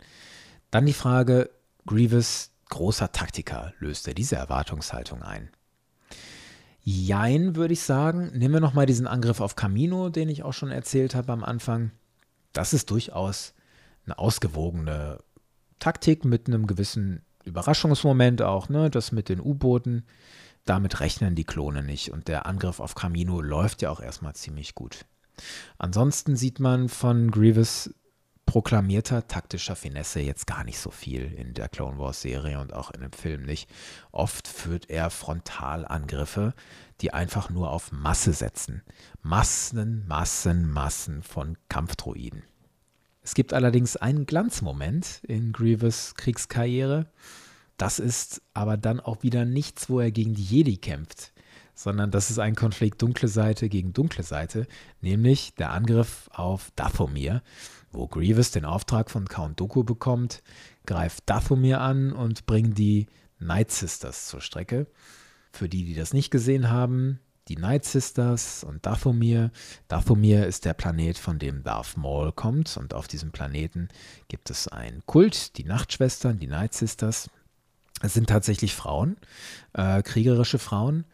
Dann 0.70 0.86
die 0.86 0.94
Frage, 0.94 1.50
Grievous, 1.90 2.52
großer 2.70 3.12
Taktiker, 3.12 3.74
löst 3.80 4.08
er 4.08 4.14
diese 4.14 4.36
Erwartungshaltung 4.36 5.24
ein. 5.24 5.50
Jein, 6.84 7.56
würde 7.56 7.74
ich 7.74 7.82
sagen. 7.82 8.30
Nehmen 8.38 8.54
wir 8.54 8.62
nochmal 8.62 8.86
diesen 8.86 9.08
Angriff 9.08 9.42
auf 9.42 9.56
Camino, 9.56 10.10
den 10.10 10.30
ich 10.30 10.44
auch 10.44 10.54
schon 10.54 10.70
erzählt 10.70 11.16
habe 11.16 11.34
am 11.34 11.44
Anfang. 11.44 11.90
Das 12.54 12.74
ist 12.74 12.92
durchaus 12.92 13.56
eine 14.06 14.20
ausgewogene 14.20 15.24
Taktik 15.80 16.26
mit 16.26 16.46
einem 16.46 16.68
gewissen 16.68 17.24
Überraschungsmoment 17.44 18.44
auch, 18.44 18.70
ne? 18.70 18.92
Das 18.92 19.12
mit 19.12 19.28
den 19.28 19.42
U-Booten. 19.42 20.06
Damit 20.66 21.00
rechnen 21.00 21.34
die 21.34 21.44
Klone 21.44 21.82
nicht 21.82 22.12
und 22.12 22.28
der 22.28 22.46
Angriff 22.46 22.80
auf 22.80 22.94
Camino 22.94 23.42
läuft 23.42 23.82
ja 23.82 23.90
auch 23.90 24.00
erstmal 24.00 24.36
ziemlich 24.36 24.76
gut. 24.76 25.06
Ansonsten 25.80 26.36
sieht 26.36 26.60
man 26.60 26.88
von 26.88 27.32
Grievous 27.32 27.90
proklamierter 28.50 29.28
taktischer 29.28 29.76
Finesse 29.76 30.22
jetzt 30.22 30.48
gar 30.48 30.64
nicht 30.64 30.80
so 30.80 30.90
viel 30.90 31.22
in 31.34 31.54
der 31.54 31.70
Clone 31.70 32.00
Wars 32.00 32.24
Serie 32.24 32.60
und 32.60 32.74
auch 32.74 32.90
in 32.90 33.02
dem 33.02 33.12
Film 33.12 33.44
nicht. 33.44 33.70
Oft 34.12 34.48
führt 34.48 34.90
er 34.90 35.12
Frontalangriffe, 35.12 36.56
die 37.00 37.14
einfach 37.14 37.52
nur 37.52 37.70
auf 37.70 37.92
Masse 37.92 38.34
setzen. 38.34 38.82
Massen, 39.22 40.04
Massen, 40.08 40.68
Massen 40.68 41.22
von 41.22 41.60
Kampfdroiden. 41.70 42.42
Es 43.22 43.36
gibt 43.36 43.54
allerdings 43.54 43.98
einen 43.98 44.26
Glanzmoment 44.26 45.22
in 45.28 45.52
Grievous 45.52 46.16
Kriegskarriere. 46.16 47.06
Das 47.78 48.00
ist 48.00 48.42
aber 48.56 48.78
dann 48.78 49.00
auch 49.00 49.22
wieder 49.22 49.46
nichts, 49.46 49.92
wo 49.92 50.00
er 50.00 50.10
gegen 50.10 50.34
die 50.34 50.44
Jedi 50.44 50.78
kämpft, 50.78 51.34
sondern 51.76 52.10
das 52.10 52.32
ist 52.32 52.40
ein 52.40 52.56
Konflikt 52.56 53.00
dunkle 53.00 53.28
Seite 53.28 53.70
gegen 53.70 53.94
dunkle 53.94 54.24
Seite, 54.24 54.66
nämlich 55.02 55.54
der 55.54 55.70
Angriff 55.70 56.32
auf 56.34 56.72
Dathomir 56.76 57.44
wo 57.92 58.08
Grievous 58.08 58.52
den 58.52 58.66
Auftrag 58.66 59.10
von 59.10 59.28
Count 59.28 59.60
Dooku 59.60 59.84
bekommt, 59.84 60.42
greift 60.86 61.24
Dathomir 61.28 61.82
an 61.82 62.12
und 62.14 62.46
bringt 62.46 62.78
die 62.78 63.08
Night 63.40 63.72
Sisters 63.72 64.28
zur 64.28 64.42
Strecke. 64.42 64.88
Für 65.52 65.70
die, 65.70 65.86
die 65.86 65.96
das 65.96 66.14
nicht 66.14 66.30
gesehen 66.30 66.70
haben, 66.70 67.20
die 67.50 67.58
Night 67.58 67.84
Sisters 67.84 68.64
und 68.64 68.86
Dathomir. 68.86 69.52
Dathomir 69.88 70.46
ist 70.46 70.66
der 70.66 70.74
Planet, 70.74 71.18
von 71.18 71.40
dem 71.40 71.64
Darth 71.64 71.98
Maul 71.98 72.32
kommt 72.32 72.78
und 72.78 72.94
auf 72.94 73.08
diesem 73.08 73.32
Planeten 73.32 73.90
gibt 74.28 74.50
es 74.52 74.68
einen 74.68 75.04
Kult, 75.06 75.58
die 75.58 75.64
Nachtschwestern, 75.64 76.40
die 76.40 76.48
Night 76.48 76.74
Sisters. 76.74 77.30
Es 78.02 78.14
sind 78.14 78.30
tatsächlich 78.30 78.76
Frauen, 78.76 79.18
äh, 79.74 80.04
kriegerische 80.04 80.60
Frauen, 80.60 81.06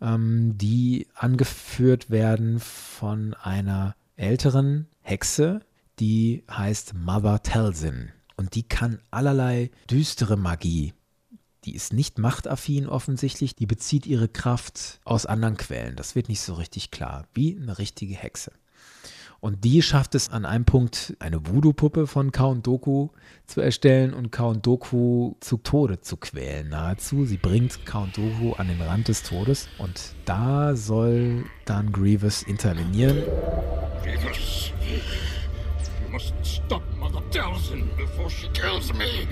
ähm, 0.00 0.56
die 0.56 1.08
angeführt 1.14 2.10
werden 2.10 2.60
von 2.60 3.34
einer 3.34 3.96
älteren 4.16 4.86
Hexe, 5.00 5.60
die 6.02 6.42
heißt 6.50 6.94
Mother 6.94 7.44
Telsin 7.44 8.10
und 8.36 8.56
die 8.56 8.64
kann 8.64 8.98
allerlei 9.12 9.70
düstere 9.88 10.36
Magie. 10.36 10.94
die 11.64 11.76
ist 11.76 11.92
nicht 11.92 12.18
machtaffin 12.18 12.88
offensichtlich, 12.88 13.54
die 13.54 13.66
bezieht 13.66 14.04
ihre 14.04 14.26
Kraft 14.26 14.98
aus 15.04 15.26
anderen 15.26 15.56
Quellen. 15.56 15.94
Das 15.94 16.16
wird 16.16 16.28
nicht 16.28 16.40
so 16.40 16.54
richtig 16.54 16.90
klar, 16.90 17.28
wie 17.34 17.56
eine 17.56 17.78
richtige 17.78 18.16
Hexe. 18.16 18.50
Und 19.38 19.62
die 19.62 19.80
schafft 19.80 20.16
es 20.16 20.28
an 20.28 20.44
einem 20.44 20.64
Punkt, 20.64 21.16
eine 21.20 21.46
Voodoo-Puppe 21.46 22.08
von 22.08 22.32
Count 22.32 22.66
Doku 22.66 23.10
zu 23.46 23.60
erstellen 23.60 24.12
und 24.12 24.32
Count 24.32 24.66
Doku 24.66 25.34
zu 25.38 25.56
Tode 25.56 26.00
zu 26.00 26.16
quälen, 26.16 26.68
nahezu. 26.68 27.26
Sie 27.26 27.36
bringt 27.36 27.86
Count 27.86 28.16
Doku 28.16 28.54
an 28.54 28.66
den 28.66 28.82
Rand 28.82 29.06
des 29.06 29.22
Todes 29.22 29.68
und 29.78 30.16
da 30.24 30.74
soll 30.74 31.44
dann 31.64 31.92
Grievous 31.92 32.42
intervenieren. 32.42 33.22
Grievous, 34.02 34.72
must 36.12 36.34
stop 36.44 36.82
Mother 36.98 37.22
Talzin 37.30 37.88
before 37.96 38.28
she 38.28 38.46
kills 38.48 38.92
me. 38.92 39.26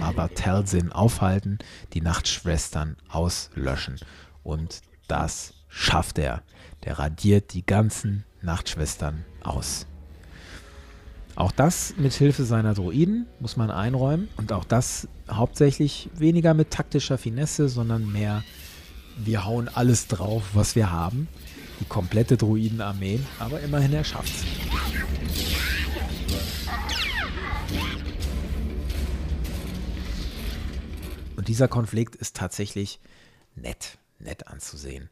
Mother 0.00 0.32
Talzin 0.34 0.90
aufhalten, 0.92 1.58
die 1.92 2.00
Nachtschwestern 2.00 2.96
auslöschen. 3.10 4.00
Und 4.42 4.80
das 5.08 5.52
schafft 5.68 6.18
er. 6.18 6.42
Der 6.84 6.98
radiert 6.98 7.52
die 7.52 7.66
ganzen 7.66 8.24
Nachtschwestern 8.40 9.24
aus. 9.42 9.86
Auch 11.36 11.52
das 11.52 11.94
mit 11.98 12.14
Hilfe 12.14 12.44
seiner 12.44 12.74
Droiden 12.74 13.26
muss 13.40 13.56
man 13.56 13.70
einräumen 13.70 14.28
und 14.36 14.52
auch 14.52 14.64
das 14.64 15.08
hauptsächlich 15.28 16.08
weniger 16.14 16.54
mit 16.54 16.70
taktischer 16.70 17.18
Finesse, 17.18 17.68
sondern 17.68 18.10
mehr 18.10 18.42
wir 19.16 19.44
hauen 19.44 19.68
alles 19.68 20.06
drauf, 20.06 20.42
was 20.54 20.76
wir 20.76 20.90
haben. 20.90 21.28
Die 21.80 21.84
komplette 21.86 22.36
Druidenarmee, 22.36 23.20
aber 23.38 23.60
immerhin 23.60 23.92
er 23.92 24.04
schafft's. 24.04 24.44
Und 31.44 31.48
dieser 31.48 31.68
Konflikt 31.68 32.16
ist 32.16 32.36
tatsächlich 32.36 33.00
nett, 33.54 33.98
nett 34.18 34.48
anzusehen 34.48 35.10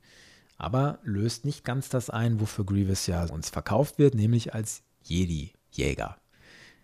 aber 0.62 1.00
löst 1.02 1.44
nicht 1.44 1.64
ganz 1.64 1.88
das 1.88 2.08
ein, 2.08 2.38
wofür 2.38 2.64
Grievous 2.64 3.08
ja 3.08 3.24
uns 3.24 3.50
verkauft 3.50 3.98
wird, 3.98 4.14
nämlich 4.14 4.54
als 4.54 4.82
Jedi-Jäger. 5.02 6.16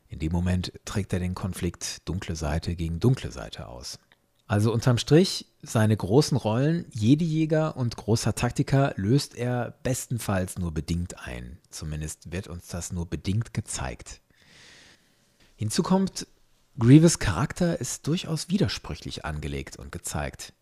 In 0.08 0.18
dem 0.18 0.32
Moment 0.32 0.72
trägt 0.84 1.12
er 1.12 1.20
den 1.20 1.36
Konflikt 1.36 2.08
dunkle 2.08 2.34
Seite 2.34 2.74
gegen 2.74 2.98
dunkle 2.98 3.30
Seite 3.30 3.68
aus. 3.68 4.00
Also 4.48 4.72
unterm 4.72 4.98
Strich, 4.98 5.46
seine 5.62 5.96
großen 5.96 6.36
Rollen, 6.36 6.86
Jedi-Jäger 6.90 7.76
und 7.76 7.96
großer 7.96 8.34
Taktiker, 8.34 8.94
löst 8.96 9.36
er 9.36 9.78
bestenfalls 9.84 10.58
nur 10.58 10.74
bedingt 10.74 11.24
ein. 11.24 11.58
Zumindest 11.70 12.32
wird 12.32 12.48
uns 12.48 12.66
das 12.66 12.90
nur 12.90 13.06
bedingt 13.06 13.54
gezeigt. 13.54 14.20
Hinzu 15.54 15.84
kommt, 15.84 16.26
Grievous 16.80 17.18
Charakter 17.18 17.80
ist 17.80 18.06
durchaus 18.06 18.50
widersprüchlich 18.50 19.24
angelegt 19.24 19.76
und 19.76 19.90
gezeigt. 19.90 20.52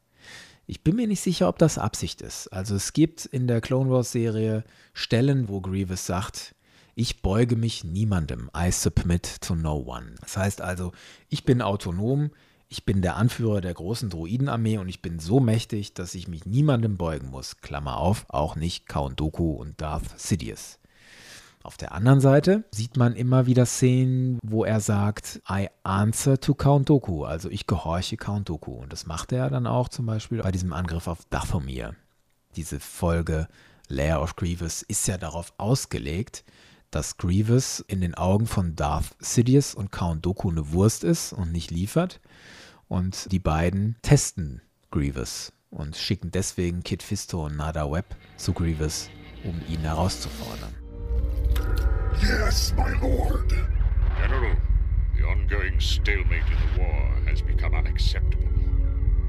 Ich 0.67 0.83
bin 0.83 0.97
mir 0.97 1.07
nicht 1.07 1.21
sicher, 1.21 1.47
ob 1.47 1.59
das 1.59 1.77
Absicht 1.77 2.23
ist. 2.23 2.49
Also 2.55 2.75
es 2.75 2.95
gibt 2.95 3.27
in 3.27 3.47
der 3.47 3.61
Clone 3.61 3.91
Wars 3.91 4.13
Serie 4.13 4.65
Stellen, 4.95 5.51
wo 5.51 5.61
Grievous 5.61 6.07
sagt, 6.07 6.55
ich 6.95 7.21
beuge 7.21 7.55
mich 7.55 7.85
niemandem. 7.85 8.51
I 8.57 8.73
submit 8.73 9.43
to 9.43 9.55
no 9.55 9.77
one. 9.77 10.15
Das 10.23 10.39
heißt 10.39 10.63
also, 10.63 10.93
ich 11.29 11.45
bin 11.45 11.61
autonom, 11.61 12.31
ich 12.71 12.87
bin 12.87 13.03
der 13.03 13.17
Anführer 13.17 13.61
der 13.61 13.75
großen 13.75 14.09
Droidenarmee 14.09 14.79
und 14.79 14.89
ich 14.89 15.03
bin 15.03 15.19
so 15.19 15.39
mächtig, 15.39 15.93
dass 15.93 16.15
ich 16.15 16.29
mich 16.29 16.47
niemandem 16.47 16.97
beugen 16.97 17.29
muss. 17.29 17.59
Klammer 17.59 17.99
auf, 17.99 18.25
auch 18.31 18.57
nicht 18.57 18.89
Count 18.89 19.21
Dooku 19.21 19.53
und 19.53 19.83
Darth 19.83 20.19
Sidious. 20.19 20.79
Auf 21.67 21.77
der 21.77 21.91
anderen 21.91 22.21
Seite 22.21 22.63
sieht 22.71 22.97
man 22.97 23.17
immer 23.17 23.47
wieder 23.47 23.67
Szenen, 23.67 24.39
wo 24.45 24.65
er 24.65 24.79
sagt, 24.79 25.43
I 25.51 25.67
answer 25.83 26.39
to 26.39 26.55
Count 26.55 26.89
Doku, 26.89 27.25
also 27.25 27.51
ich 27.51 27.67
gehorche 27.67 28.17
Count 28.17 28.49
Doku. 28.49 28.71
Und 28.71 28.93
das 28.93 29.07
macht 29.07 29.33
er 29.33 29.51
dann 29.51 29.67
auch 29.67 29.89
zum 29.89 30.07
Beispiel 30.07 30.41
bei 30.43 30.53
diesem 30.53 30.73
Angriff 30.73 31.09
auf 31.09 31.25
Dathomir. 31.29 31.97
Diese 32.55 32.79
Folge 32.79 33.49
Lair 33.89 34.23
of 34.23 34.37
Grievous 34.37 34.83
ist 34.83 35.09
ja 35.09 35.19
darauf 35.19 35.55
ausgelegt, 35.59 36.45
dass 36.93 37.17
Grievous 37.17 37.81
in 37.89 38.01
den 38.01 38.15
Augen 38.15 38.47
von 38.47 38.77
Darth 38.77 39.17
Sidious 39.19 39.75
und 39.75 39.91
Count 39.91 40.25
Doku 40.25 40.53
eine 40.53 40.71
Wurst 40.71 41.03
ist 41.03 41.33
und 41.33 41.51
nicht 41.51 41.73
liefert. 41.73 42.21
Und 42.87 43.33
die 43.33 43.41
beiden 43.41 43.97
testen 44.03 44.63
Grievous 44.93 45.53
und 45.71 45.97
schicken 45.97 46.31
deswegen 46.31 46.85
Kid 46.85 47.03
Fisto 47.03 47.45
und 47.47 47.57
Nada 47.57 47.91
Webb 47.91 48.15
zu 48.37 48.53
Grievous, 48.53 49.11
um 49.43 49.61
ihn 49.69 49.81
herauszufordern. 49.81 50.86
Yes, 52.23 52.73
my 52.77 52.93
lord. 53.01 53.51
General, 54.19 54.57
the 55.17 55.25
ongoing 55.27 55.81
stalemate 55.81 56.45
in 56.47 56.75
the 56.75 56.83
war 56.83 57.21
has 57.27 57.43
become 57.43 57.75
unacceptable. 57.75 58.49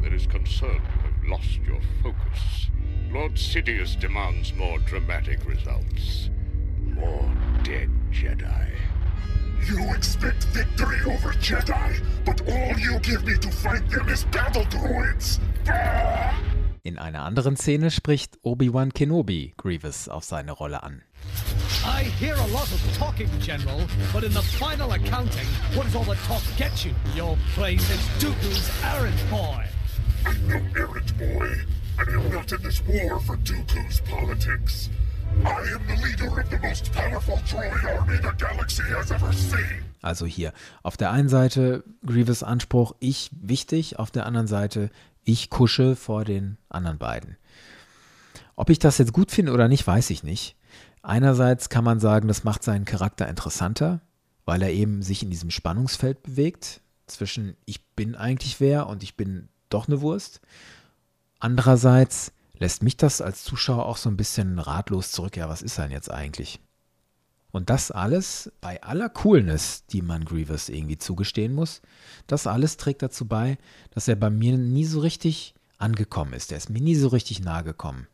There 0.02 0.14
is 0.14 0.28
concern 0.28 0.76
you 0.76 1.02
have 1.02 1.28
lost 1.28 1.60
your 1.66 1.82
focus. 2.02 2.70
Lord 3.12 3.34
Sidious 3.34 4.00
demands 4.00 4.54
more 4.54 4.80
dramatic 4.80 5.46
results. 5.46 6.30
More 6.82 7.32
dead 7.64 7.90
Jedi. 8.12 8.72
You 9.68 9.94
expect 9.94 10.46
victory 10.46 11.00
over 11.02 11.34
Jedi, 11.34 12.04
but 12.26 12.42
all 12.48 12.80
you 12.80 13.00
give 13.00 13.26
me 13.26 13.38
to 13.38 13.52
fight 13.52 13.90
them 13.90 14.08
is 14.10 14.24
battle 14.26 14.64
droids. 14.66 15.40
Ah! 15.68 16.57
In 16.84 16.98
einer 16.98 17.24
anderen 17.24 17.58
Szene 17.58 17.92
spricht 17.92 18.38
Obi-Wan 18.44 18.94
Kenobi 18.94 19.54
Grievous 19.58 20.08
auf 20.08 20.24
seine 20.24 20.52
Rolle 20.52 20.84
an. 20.84 21.02
I 21.84 22.04
hear 22.20 22.36
a 22.36 22.48
lot 22.48 22.72
of 22.72 22.98
talking, 22.98 23.30
General, 23.40 23.88
but 24.14 24.24
in 24.24 24.32
the 24.32 24.42
final 24.42 24.92
accounting, 24.92 25.48
what 25.76 25.86
does 25.86 25.96
all 25.96 26.04
the 26.04 26.16
talk 26.28 26.42
get 26.58 26.86
you? 26.86 26.94
Your 27.16 27.38
place 27.56 27.90
is 27.90 28.00
Dooku's 28.20 28.70
errand 28.84 29.18
boy. 29.30 29.64
I'm 30.26 30.48
no 30.48 30.60
errand 30.76 31.18
boy. 31.18 31.50
I 31.98 32.04
am 32.14 32.32
not 32.32 32.52
in 32.52 32.62
this 32.62 32.82
war 32.86 33.20
for 33.22 33.38
Dooku's 33.38 34.02
politics. 34.02 34.90
I 35.46 35.62
am 35.74 35.88
the 35.88 36.02
leader 36.04 36.40
of 36.40 36.50
the 36.50 36.60
most 36.60 36.92
powerful 36.94 37.38
droid 37.48 37.84
army 37.84 38.18
the 38.18 38.34
galaxy 38.38 38.84
has 38.84 39.12
ever 39.12 39.34
seen. 39.34 39.84
Also 40.02 40.26
hier 40.26 40.54
auf 40.84 40.96
der 40.98 41.12
einen 41.12 41.30
Seite 41.30 41.84
Grievous 42.06 42.44
Anspruch, 42.44 42.94
ich 43.00 43.30
wichtig, 43.34 43.98
auf 44.00 44.12
der 44.12 44.26
anderen 44.26 44.48
Seite 44.48 44.90
ich 45.28 45.50
kusche 45.50 45.96
vor 45.96 46.24
den 46.24 46.58
anderen 46.70 46.98
beiden. 46.98 47.38
Ob 48.56 48.70
ich 48.70 48.80
das 48.80 48.98
jetzt 48.98 49.14
gut 49.14 49.30
finde 49.30 49.52
oder 49.52 49.68
nicht, 49.68 49.86
weiß 49.86 50.10
ich 50.10 50.24
nicht. 50.24 50.56
Einerseits 51.04 51.70
kann 51.70 51.84
man 51.84 52.00
sagen, 52.00 52.28
das 52.28 52.44
macht 52.44 52.64
seinen 52.64 52.86
Charakter 52.86 53.28
interessanter, 53.28 54.02
weil 54.46 54.62
er 54.62 54.72
eben 54.72 55.04
sich 55.04 55.24
in 55.24 55.30
diesem 55.30 55.52
Spannungsfeld 55.52 56.24
bewegt 56.24 56.82
zwischen 57.08 57.56
ich 57.66 57.86
bin 57.90 58.16
eigentlich 58.16 58.60
wer 58.60 58.88
und 58.88 59.04
ich 59.04 59.16
bin 59.16 59.50
doch 59.70 59.88
eine 59.88 60.02
Wurst. 60.02 60.40
Andererseits 61.40 62.32
lässt 62.58 62.82
mich 62.82 62.98
das 62.98 63.22
als 63.22 63.44
Zuschauer 63.44 63.86
auch 63.86 63.98
so 63.98 64.10
ein 64.10 64.18
bisschen 64.18 64.60
ratlos 64.60 65.12
zurück. 65.12 65.36
Ja, 65.38 65.50
was 65.50 65.62
ist 65.62 65.78
denn 65.78 65.92
jetzt 65.92 66.10
eigentlich? 66.10 66.60
Und 67.52 67.70
das 67.70 67.92
alles 67.92 68.52
bei 68.62 68.82
aller 68.84 69.10
Coolness, 69.10 69.86
die 69.88 70.02
man 70.02 70.26
Grievous 70.26 70.70
irgendwie 70.70 70.98
zugestehen 70.98 71.54
muss, 71.54 71.82
das 72.28 72.46
alles 72.46 72.78
trägt 72.78 73.02
dazu 73.02 73.26
bei, 73.26 73.58
dass 73.92 74.08
er 74.08 74.16
bei 74.16 74.30
mir 74.30 74.58
nie 74.58 74.86
so 74.86 75.00
richtig 75.00 75.56
angekommen 75.78 76.34
ist. 76.34 76.52
Er 76.52 76.58
ist 76.58 76.70
mir 76.70 76.82
nie 76.82 76.96
so 76.96 77.08
richtig 77.08 77.40
nahe 77.42 77.64
gekommen. 77.64 78.08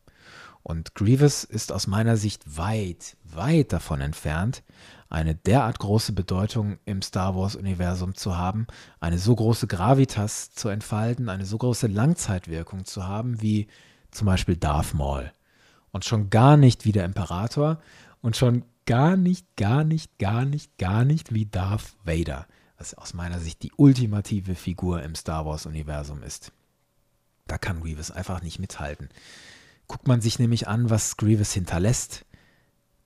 Und 0.61 0.95
Grievous 0.95 1.43
ist 1.43 1.73
aus 1.73 1.87
meiner 1.87 2.15
Sicht 2.15 2.57
weit, 2.57 3.17
weit 3.25 3.73
davon 3.73 3.99
entfernt, 3.99 4.63
eine 5.09 5.35
derart 5.35 5.77
große 5.79 6.13
Bedeutung 6.13 6.77
im 6.85 7.01
Star 7.01 7.35
Wars-Universum 7.35 8.15
zu 8.15 8.37
haben, 8.37 8.67
eine 9.01 9.19
so 9.19 9.35
große 9.35 9.67
Gravitas 9.67 10.53
zu 10.53 10.69
entfalten, 10.69 11.27
eine 11.27 11.45
so 11.45 11.57
große 11.57 11.87
Langzeitwirkung 11.87 12.85
zu 12.85 13.05
haben 13.05 13.41
wie 13.41 13.67
zum 14.09 14.25
Beispiel 14.25 14.55
Darth 14.55 14.93
Maul. 14.93 15.31
Und 15.91 16.05
schon 16.05 16.29
gar 16.29 16.55
nicht 16.55 16.85
wie 16.85 16.93
der 16.93 17.05
Imperator 17.05 17.79
und 18.23 18.35
schon 18.35 18.63
gar 18.85 19.15
nicht, 19.15 19.55
gar 19.57 19.83
nicht, 19.83 20.17
gar 20.17 20.45
nicht, 20.45 20.79
gar 20.79 21.05
nicht 21.05 21.33
wie 21.33 21.45
Darth 21.45 21.93
Vader, 22.03 22.47
was 22.77 22.95
aus 22.95 23.13
meiner 23.13 23.39
Sicht 23.39 23.61
die 23.61 23.73
ultimative 23.77 24.55
Figur 24.55 25.03
im 25.03 25.13
Star 25.13 25.45
Wars-Universum 25.45 26.23
ist. 26.23 26.51
Da 27.45 27.57
kann 27.57 27.81
Grievous 27.81 28.09
einfach 28.09 28.41
nicht 28.41 28.57
mithalten. 28.59 29.09
Guckt 29.87 30.07
man 30.07 30.21
sich 30.21 30.39
nämlich 30.39 30.67
an, 30.67 30.89
was 30.89 31.17
Grievous 31.17 31.53
hinterlässt, 31.53 32.25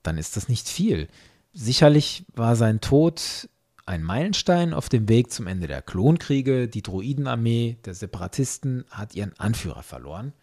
dann 0.03 0.17
ist 0.17 0.37
das 0.37 0.47
nicht 0.47 0.69
viel. 0.69 1.09
Sicherlich 1.51 2.23
war 2.33 2.55
sein 2.55 2.79
Tod 2.79 3.49
ein 3.87 4.03
Meilenstein 4.03 4.73
auf 4.73 4.87
dem 4.87 5.09
Weg 5.09 5.31
zum 5.31 5.47
Ende 5.47 5.65
der 5.65 5.81
Klonkriege. 5.81 6.67
Die 6.67 6.83
Druidenarmee 6.83 7.77
der 7.85 7.95
Separatisten 7.95 8.85
hat 8.91 9.15
ihren 9.15 9.37
Anführer 9.39 9.81
verloren. 9.81 10.33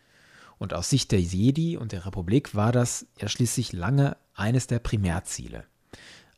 Und 0.65 0.73
aus 0.73 0.89
Sicht 0.89 1.13
der 1.13 1.21
Jedi 1.21 1.77
und 1.77 1.93
der 1.93 2.07
Republik 2.07 2.55
war 2.55 2.73
das 2.73 3.07
ja 3.21 3.29
schließlich 3.29 3.75
lange 3.75 4.17
eines 4.33 4.67
der 4.67 4.79
Primärziele. 4.79 5.67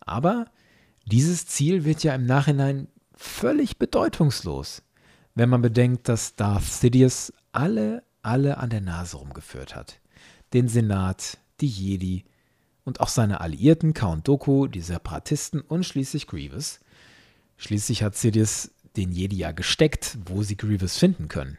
Aber 0.01 0.47
dieses 1.05 1.47
Ziel 1.47 1.85
wird 1.85 2.03
ja 2.03 2.12
im 2.12 2.27
Nachhinein 2.27 2.89
völlig 3.15 3.77
bedeutungslos, 3.77 4.83
wenn 5.37 5.49
man 5.49 5.62
bedenkt, 5.62 6.09
dass 6.09 6.35
Darth 6.35 6.65
Sidious 6.65 7.33
alle 7.53 8.03
alle 8.21 8.59
an 8.59 8.71
der 8.71 8.81
Nase 8.81 9.19
rumgeführt 9.19 9.77
hat. 9.77 10.01
Den 10.53 10.67
Senat, 10.67 11.39
die 11.61 11.69
Jedi 11.69 12.25
und 12.83 12.99
auch 12.99 13.09
seine 13.09 13.41
Alliierten 13.41 13.95
Count 13.95 14.27
Doku, 14.27 14.67
die 14.67 14.81
Separatisten 14.81 15.61
und 15.61 15.87
schließlich 15.87 16.27
Grievous. 16.27 16.81
Schließlich 17.59 18.03
hat 18.03 18.17
Sidious 18.17 18.73
den 18.97 19.12
Jedi 19.12 19.37
ja 19.37 19.53
gesteckt, 19.53 20.19
wo 20.27 20.43
sie 20.43 20.57
Grievous 20.57 20.99
finden 20.99 21.29
können. 21.29 21.59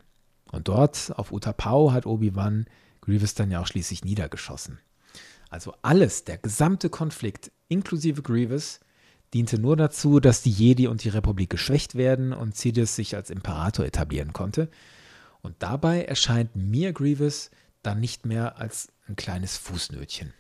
Und 0.52 0.68
dort 0.68 1.14
auf 1.18 1.32
Utapau 1.32 1.92
hat 1.92 2.06
Obi-Wan 2.06 2.66
Grievous 3.02 3.36
dann 3.36 3.52
ja 3.52 3.62
auch 3.62 3.68
schließlich 3.68 4.04
niedergeschossen. 4.04 4.80
Also 5.50 5.74
alles, 5.82 6.26
der 6.26 6.38
gesamte 6.38 6.90
Konflikt, 6.90 7.52
inklusive 7.70 8.22
Grievous, 8.22 8.80
diente 9.34 9.60
nur 9.60 9.76
dazu, 9.76 10.20
dass 10.20 10.42
die 10.42 10.52
Jedi 10.52 10.88
und 10.88 11.04
die 11.04 11.10
Republik 11.10 11.50
geschwächt 11.50 11.96
werden 11.96 12.34
und 12.34 12.56
Sidious 12.56 12.96
sich 12.96 13.16
als 13.16 13.30
Imperator 13.30 13.86
etablieren 13.86 14.34
konnte. 14.34 14.70
Und 15.42 15.56
dabei 15.60 16.04
erscheint 16.04 16.56
mir 16.56 16.94
Grievous 16.94 17.52
dann 17.82 18.00
nicht 18.00 18.26
mehr 18.26 18.58
als 18.58 18.90
ein 19.08 19.16
kleines 19.16 19.58
Fußnötchen. 19.58 20.34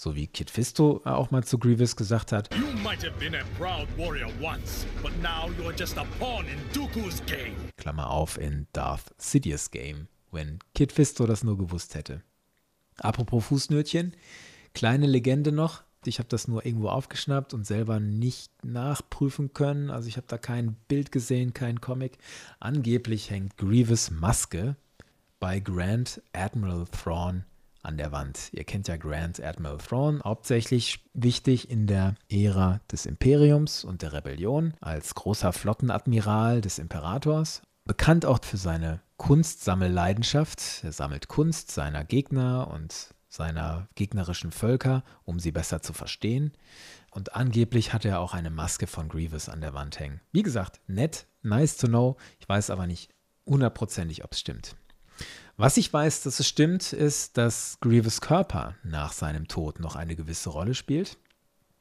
So 0.00 0.14
wie 0.14 0.28
Kid 0.28 0.48
Fisto 0.48 1.00
auch 1.04 1.32
mal 1.32 1.42
zu 1.42 1.58
Grievous 1.58 1.96
gesagt 1.96 2.30
hat. 2.30 2.50
Klammer 7.76 8.08
auf 8.08 8.38
in 8.38 8.68
Darth 8.72 9.12
Sidious 9.18 9.72
Game, 9.72 10.06
wenn 10.30 10.60
Kid 10.76 10.92
Fisto 10.92 11.26
das 11.26 11.42
nur 11.42 11.58
gewusst 11.58 11.96
hätte. 11.96 12.22
Apropos 12.98 13.46
Fußnötchen, 13.46 14.12
kleine 14.72 15.08
Legende 15.08 15.50
noch. 15.50 15.82
Ich 16.04 16.20
habe 16.20 16.28
das 16.28 16.46
nur 16.46 16.64
irgendwo 16.64 16.90
aufgeschnappt 16.90 17.52
und 17.52 17.66
selber 17.66 17.98
nicht 17.98 18.52
nachprüfen 18.64 19.52
können. 19.52 19.90
Also 19.90 20.08
ich 20.08 20.16
habe 20.16 20.28
da 20.28 20.38
kein 20.38 20.76
Bild 20.86 21.10
gesehen, 21.10 21.54
kein 21.54 21.80
Comic. 21.80 22.18
Angeblich 22.60 23.30
hängt 23.30 23.56
Grievous 23.56 24.12
Maske 24.12 24.76
bei 25.40 25.58
Grand 25.58 26.22
Admiral 26.32 26.86
Thrawn 26.86 27.44
an 27.82 27.96
der 27.96 28.12
Wand. 28.12 28.50
Ihr 28.52 28.64
kennt 28.64 28.88
ja 28.88 28.96
Grand 28.96 29.42
Admiral 29.42 29.78
Thrawn, 29.78 30.22
hauptsächlich 30.22 31.04
wichtig 31.14 31.70
in 31.70 31.86
der 31.86 32.14
Ära 32.28 32.80
des 32.90 33.06
Imperiums 33.06 33.84
und 33.84 34.02
der 34.02 34.12
Rebellion 34.12 34.74
als 34.80 35.14
großer 35.14 35.52
Flottenadmiral 35.52 36.60
des 36.60 36.78
Imperators. 36.78 37.62
Bekannt 37.84 38.26
auch 38.26 38.44
für 38.44 38.58
seine 38.58 39.00
Kunstsammelleidenschaft. 39.16 40.84
Er 40.84 40.92
sammelt 40.92 41.28
Kunst 41.28 41.70
seiner 41.70 42.04
Gegner 42.04 42.70
und 42.72 43.14
seiner 43.28 43.88
gegnerischen 43.94 44.52
Völker, 44.52 45.04
um 45.24 45.38
sie 45.38 45.52
besser 45.52 45.82
zu 45.82 45.92
verstehen. 45.92 46.52
Und 47.10 47.34
angeblich 47.34 47.92
hat 47.92 48.04
er 48.04 48.20
auch 48.20 48.34
eine 48.34 48.50
Maske 48.50 48.86
von 48.86 49.08
Grievous 49.08 49.48
an 49.48 49.60
der 49.60 49.74
Wand 49.74 49.98
hängen. 49.98 50.20
Wie 50.32 50.42
gesagt, 50.42 50.80
nett, 50.86 51.26
nice 51.42 51.76
to 51.76 51.86
know. 51.86 52.16
Ich 52.38 52.48
weiß 52.48 52.70
aber 52.70 52.86
nicht 52.86 53.10
hundertprozentig, 53.46 54.24
ob 54.24 54.32
es 54.32 54.40
stimmt. 54.40 54.76
Was 55.60 55.76
ich 55.76 55.92
weiß, 55.92 56.22
dass 56.22 56.38
es 56.38 56.46
stimmt, 56.46 56.92
ist, 56.92 57.36
dass 57.36 57.78
Grievous 57.80 58.20
Körper 58.20 58.76
nach 58.84 59.12
seinem 59.12 59.48
Tod 59.48 59.80
noch 59.80 59.96
eine 59.96 60.14
gewisse 60.14 60.50
Rolle 60.50 60.72
spielt. 60.72 61.18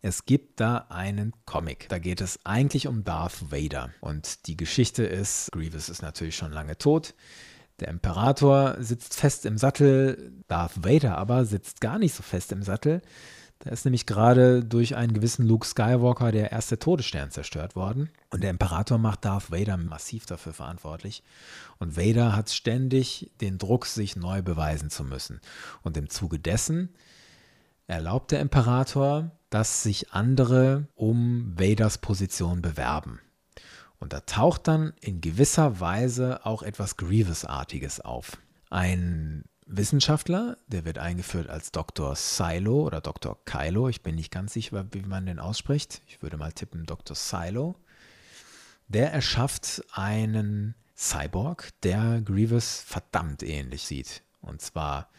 Es 0.01 0.25
gibt 0.25 0.59
da 0.59 0.87
einen 0.89 1.31
Comic. 1.45 1.87
Da 1.89 1.99
geht 1.99 2.19
es 2.19 2.43
eigentlich 2.43 2.87
um 2.87 3.03
Darth 3.03 3.51
Vader. 3.51 3.91
Und 4.01 4.47
die 4.47 4.57
Geschichte 4.57 5.03
ist, 5.03 5.51
Grievous 5.51 5.89
ist 5.89 6.01
natürlich 6.01 6.35
schon 6.35 6.51
lange 6.51 6.79
tot. 6.79 7.13
Der 7.79 7.89
Imperator 7.89 8.77
sitzt 8.79 9.13
fest 9.13 9.45
im 9.45 9.59
Sattel, 9.59 10.33
Darth 10.47 10.83
Vader 10.83 11.15
aber 11.15 11.45
sitzt 11.45 11.79
gar 11.79 11.99
nicht 11.99 12.15
so 12.15 12.23
fest 12.23 12.51
im 12.51 12.63
Sattel. 12.63 13.03
Da 13.59 13.71
ist 13.71 13.85
nämlich 13.85 14.05
gerade 14.05 14.63
durch 14.63 14.95
einen 14.95 15.13
gewissen 15.13 15.47
Luke 15.47 15.65
Skywalker 15.65 16.31
der 16.31 16.51
erste 16.51 16.77
Todesstern 16.77 17.31
zerstört 17.31 17.75
worden. 17.75 18.09
Und 18.29 18.43
der 18.43 18.51
Imperator 18.51 18.97
macht 18.97 19.25
Darth 19.25 19.51
Vader 19.51 19.77
massiv 19.77 20.25
dafür 20.25 20.53
verantwortlich. 20.53 21.23
Und 21.79 21.97
Vader 21.97 22.35
hat 22.35 22.49
ständig 22.49 23.31
den 23.41 23.57
Druck, 23.57 23.85
sich 23.85 24.15
neu 24.15 24.41
beweisen 24.41 24.89
zu 24.89 25.03
müssen. 25.03 25.41
Und 25.81 25.97
im 25.97 26.09
Zuge 26.09 26.39
dessen 26.39 26.89
erlaubt 27.87 28.31
der 28.31 28.41
Imperator, 28.41 29.31
dass 29.49 29.81
sich 29.81 30.11
andere 30.11 30.87
um 30.95 31.53
Vaders 31.57 31.97
Position 31.97 32.61
bewerben. 32.61 33.19
Und 33.99 34.13
da 34.13 34.19
taucht 34.19 34.67
dann 34.67 34.93
in 34.99 35.21
gewisser 35.21 35.79
Weise 35.79 36.45
auch 36.45 36.61
etwas 36.61 36.97
Grievous-artiges 36.97 38.01
auf. 38.01 38.37
Ein 38.69 39.45
Wissenschaftler, 39.69 40.57
der 40.67 40.85
wird 40.85 40.97
eingeführt 40.97 41.49
als 41.49 41.71
Dr. 41.71 42.15
Silo 42.15 42.85
oder 42.85 43.01
Dr. 43.01 43.37
Kylo. 43.43 43.89
Ich 43.89 44.01
bin 44.01 44.15
nicht 44.15 44.31
ganz 44.31 44.53
sicher, 44.53 44.85
wie 44.91 45.01
man 45.01 45.25
den 45.25 45.39
ausspricht. 45.39 46.01
Ich 46.07 46.21
würde 46.21 46.37
mal 46.37 46.53
tippen 46.53 46.85
Dr. 46.85 47.15
Silo. 47.15 47.75
Der 48.87 49.11
erschafft 49.11 49.83
einen 49.91 50.73
Cyborg, 50.95 51.71
der 51.83 52.21
Grievous 52.21 52.79
verdammt 52.79 53.43
ähnlich 53.43 53.83
sieht. 53.83 54.23
Und 54.41 54.61
zwar 54.61 55.09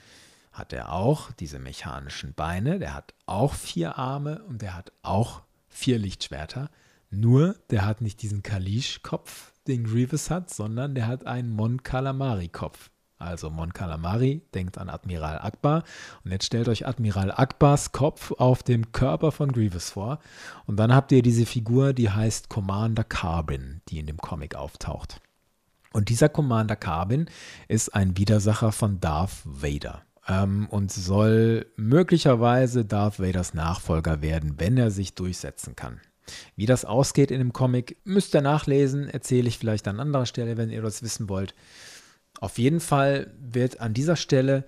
hat 0.50 0.72
er 0.72 0.92
auch 0.92 1.30
diese 1.32 1.58
mechanischen 1.58 2.32
Beine, 2.32 2.78
der 2.78 2.94
hat 2.94 3.12
auch 3.26 3.54
vier 3.54 3.98
Arme 3.98 4.42
und 4.44 4.62
der 4.62 4.74
hat 4.74 4.92
auch 5.02 5.42
vier 5.68 5.98
Lichtschwerter. 5.98 6.70
Nur, 7.10 7.54
der 7.70 7.84
hat 7.84 8.00
nicht 8.00 8.22
diesen 8.22 8.42
Kalish-Kopf, 8.42 9.52
den 9.66 9.84
Grievous 9.84 10.30
hat, 10.30 10.52
sondern 10.52 10.94
der 10.94 11.06
hat 11.06 11.26
einen 11.26 11.50
Mon 11.50 11.82
Calamari-Kopf. 11.82 12.90
Also 13.18 13.50
Mon 13.50 13.72
Calamari 13.72 14.42
denkt 14.54 14.78
an 14.78 14.88
Admiral 14.88 15.38
Akbar. 15.38 15.84
Und 16.24 16.30
jetzt 16.30 16.44
stellt 16.44 16.68
euch 16.68 16.86
Admiral 16.86 17.32
Akbars 17.32 17.92
Kopf 17.92 18.32
auf 18.32 18.62
dem 18.62 18.92
Körper 18.92 19.32
von 19.32 19.52
Grievous 19.52 19.90
vor. 19.90 20.20
Und 20.66 20.76
dann 20.76 20.94
habt 20.94 21.10
ihr 21.12 21.22
diese 21.22 21.46
Figur, 21.46 21.92
die 21.92 22.10
heißt 22.10 22.48
Commander 22.48 23.04
Carbin, 23.04 23.80
die 23.88 23.98
in 23.98 24.06
dem 24.06 24.18
Comic 24.18 24.54
auftaucht. 24.54 25.20
Und 25.92 26.10
dieser 26.10 26.28
Commander 26.28 26.76
Carbin 26.76 27.26
ist 27.66 27.94
ein 27.94 28.16
Widersacher 28.16 28.72
von 28.72 29.00
Darth 29.00 29.42
Vader 29.44 30.02
ähm, 30.28 30.68
und 30.70 30.92
soll 30.92 31.66
möglicherweise 31.76 32.84
Darth 32.84 33.18
Vaders 33.18 33.54
Nachfolger 33.54 34.22
werden, 34.22 34.54
wenn 34.58 34.76
er 34.76 34.90
sich 34.90 35.14
durchsetzen 35.14 35.74
kann. 35.74 36.00
Wie 36.56 36.66
das 36.66 36.84
ausgeht 36.84 37.30
in 37.30 37.38
dem 37.38 37.54
Comic, 37.54 37.96
müsst 38.04 38.34
ihr 38.34 38.42
nachlesen, 38.42 39.08
erzähle 39.08 39.48
ich 39.48 39.58
vielleicht 39.58 39.88
an 39.88 39.98
anderer 39.98 40.26
Stelle, 40.26 40.56
wenn 40.58 40.70
ihr 40.70 40.82
das 40.82 41.02
wissen 41.02 41.28
wollt. 41.30 41.54
Auf 42.40 42.58
jeden 42.58 42.80
Fall 42.80 43.32
wird 43.40 43.80
an 43.80 43.94
dieser 43.94 44.16
Stelle 44.16 44.64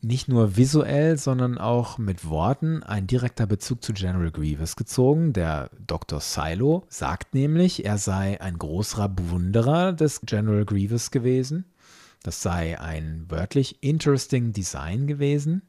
nicht 0.00 0.28
nur 0.28 0.56
visuell, 0.56 1.18
sondern 1.18 1.58
auch 1.58 1.98
mit 1.98 2.28
Worten 2.28 2.82
ein 2.84 3.06
direkter 3.06 3.46
Bezug 3.46 3.82
zu 3.82 3.92
General 3.92 4.30
Grievous 4.30 4.76
gezogen. 4.76 5.32
Der 5.32 5.70
Dr. 5.86 6.20
Silo 6.20 6.86
sagt 6.88 7.34
nämlich, 7.34 7.84
er 7.84 7.98
sei 7.98 8.40
ein 8.40 8.58
großer 8.58 9.08
Bewunderer 9.08 9.92
des 9.92 10.20
General 10.22 10.64
Grievous 10.64 11.10
gewesen. 11.10 11.64
Das 12.22 12.42
sei 12.42 12.80
ein 12.80 13.26
wörtlich 13.28 13.82
interesting 13.82 14.52
Design 14.52 15.06
gewesen, 15.06 15.62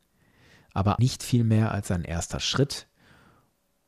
aber 0.73 0.95
nicht 0.99 1.23
viel 1.23 1.43
mehr 1.43 1.71
als 1.71 1.91
ein 1.91 2.03
erster 2.03 2.39
Schritt. 2.39 2.87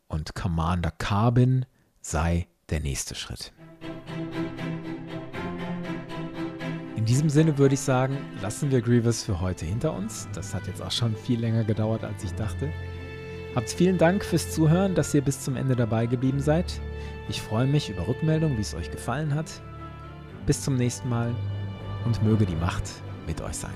Und 0.08 0.36
Commander 0.36 0.92
Carbin 0.92 1.66
sei 2.02 2.48
der 2.70 2.82
nächste 2.82 3.16
Schritt. 3.16 3.54
In 7.02 7.06
diesem 7.06 7.32
Sinne 7.32 7.58
würde 7.58 7.74
ich 7.74 7.80
sagen, 7.80 8.20
lassen 8.44 8.70
wir 8.70 8.80
Grievous 8.80 9.24
für 9.24 9.42
heute 9.42 9.66
hinter 9.66 9.92
uns. 9.92 10.28
Das 10.36 10.54
hat 10.54 10.68
jetzt 10.68 10.84
auch 10.84 10.92
schon 10.92 11.16
viel 11.16 11.40
länger 11.40 11.64
gedauert, 11.64 12.04
als 12.04 12.24
ich 12.24 12.32
dachte. 12.34 12.70
Habt 13.56 13.72
vielen 13.72 13.98
Dank 13.98 14.24
fürs 14.24 14.52
Zuhören, 14.52 14.94
dass 14.94 15.12
ihr 15.16 15.24
bis 15.24 15.42
zum 15.42 15.56
Ende 15.56 15.76
dabei 15.76 16.06
geblieben 16.06 16.42
seid. 16.42 16.80
Ich 17.28 17.42
freue 17.42 17.66
mich 17.66 17.90
über 17.90 18.08
Rückmeldungen, 18.08 18.56
wie 18.56 18.62
es 18.62 18.76
euch 18.76 18.92
gefallen 18.92 19.34
hat. 19.34 19.64
Bis 20.46 20.62
zum 20.62 20.76
nächsten 20.76 21.10
Mal 21.10 21.34
und 22.06 22.22
möge 22.22 22.46
die 22.46 22.56
Macht 22.56 22.84
mit 23.26 23.42
euch 23.42 23.56
sein. 23.56 23.74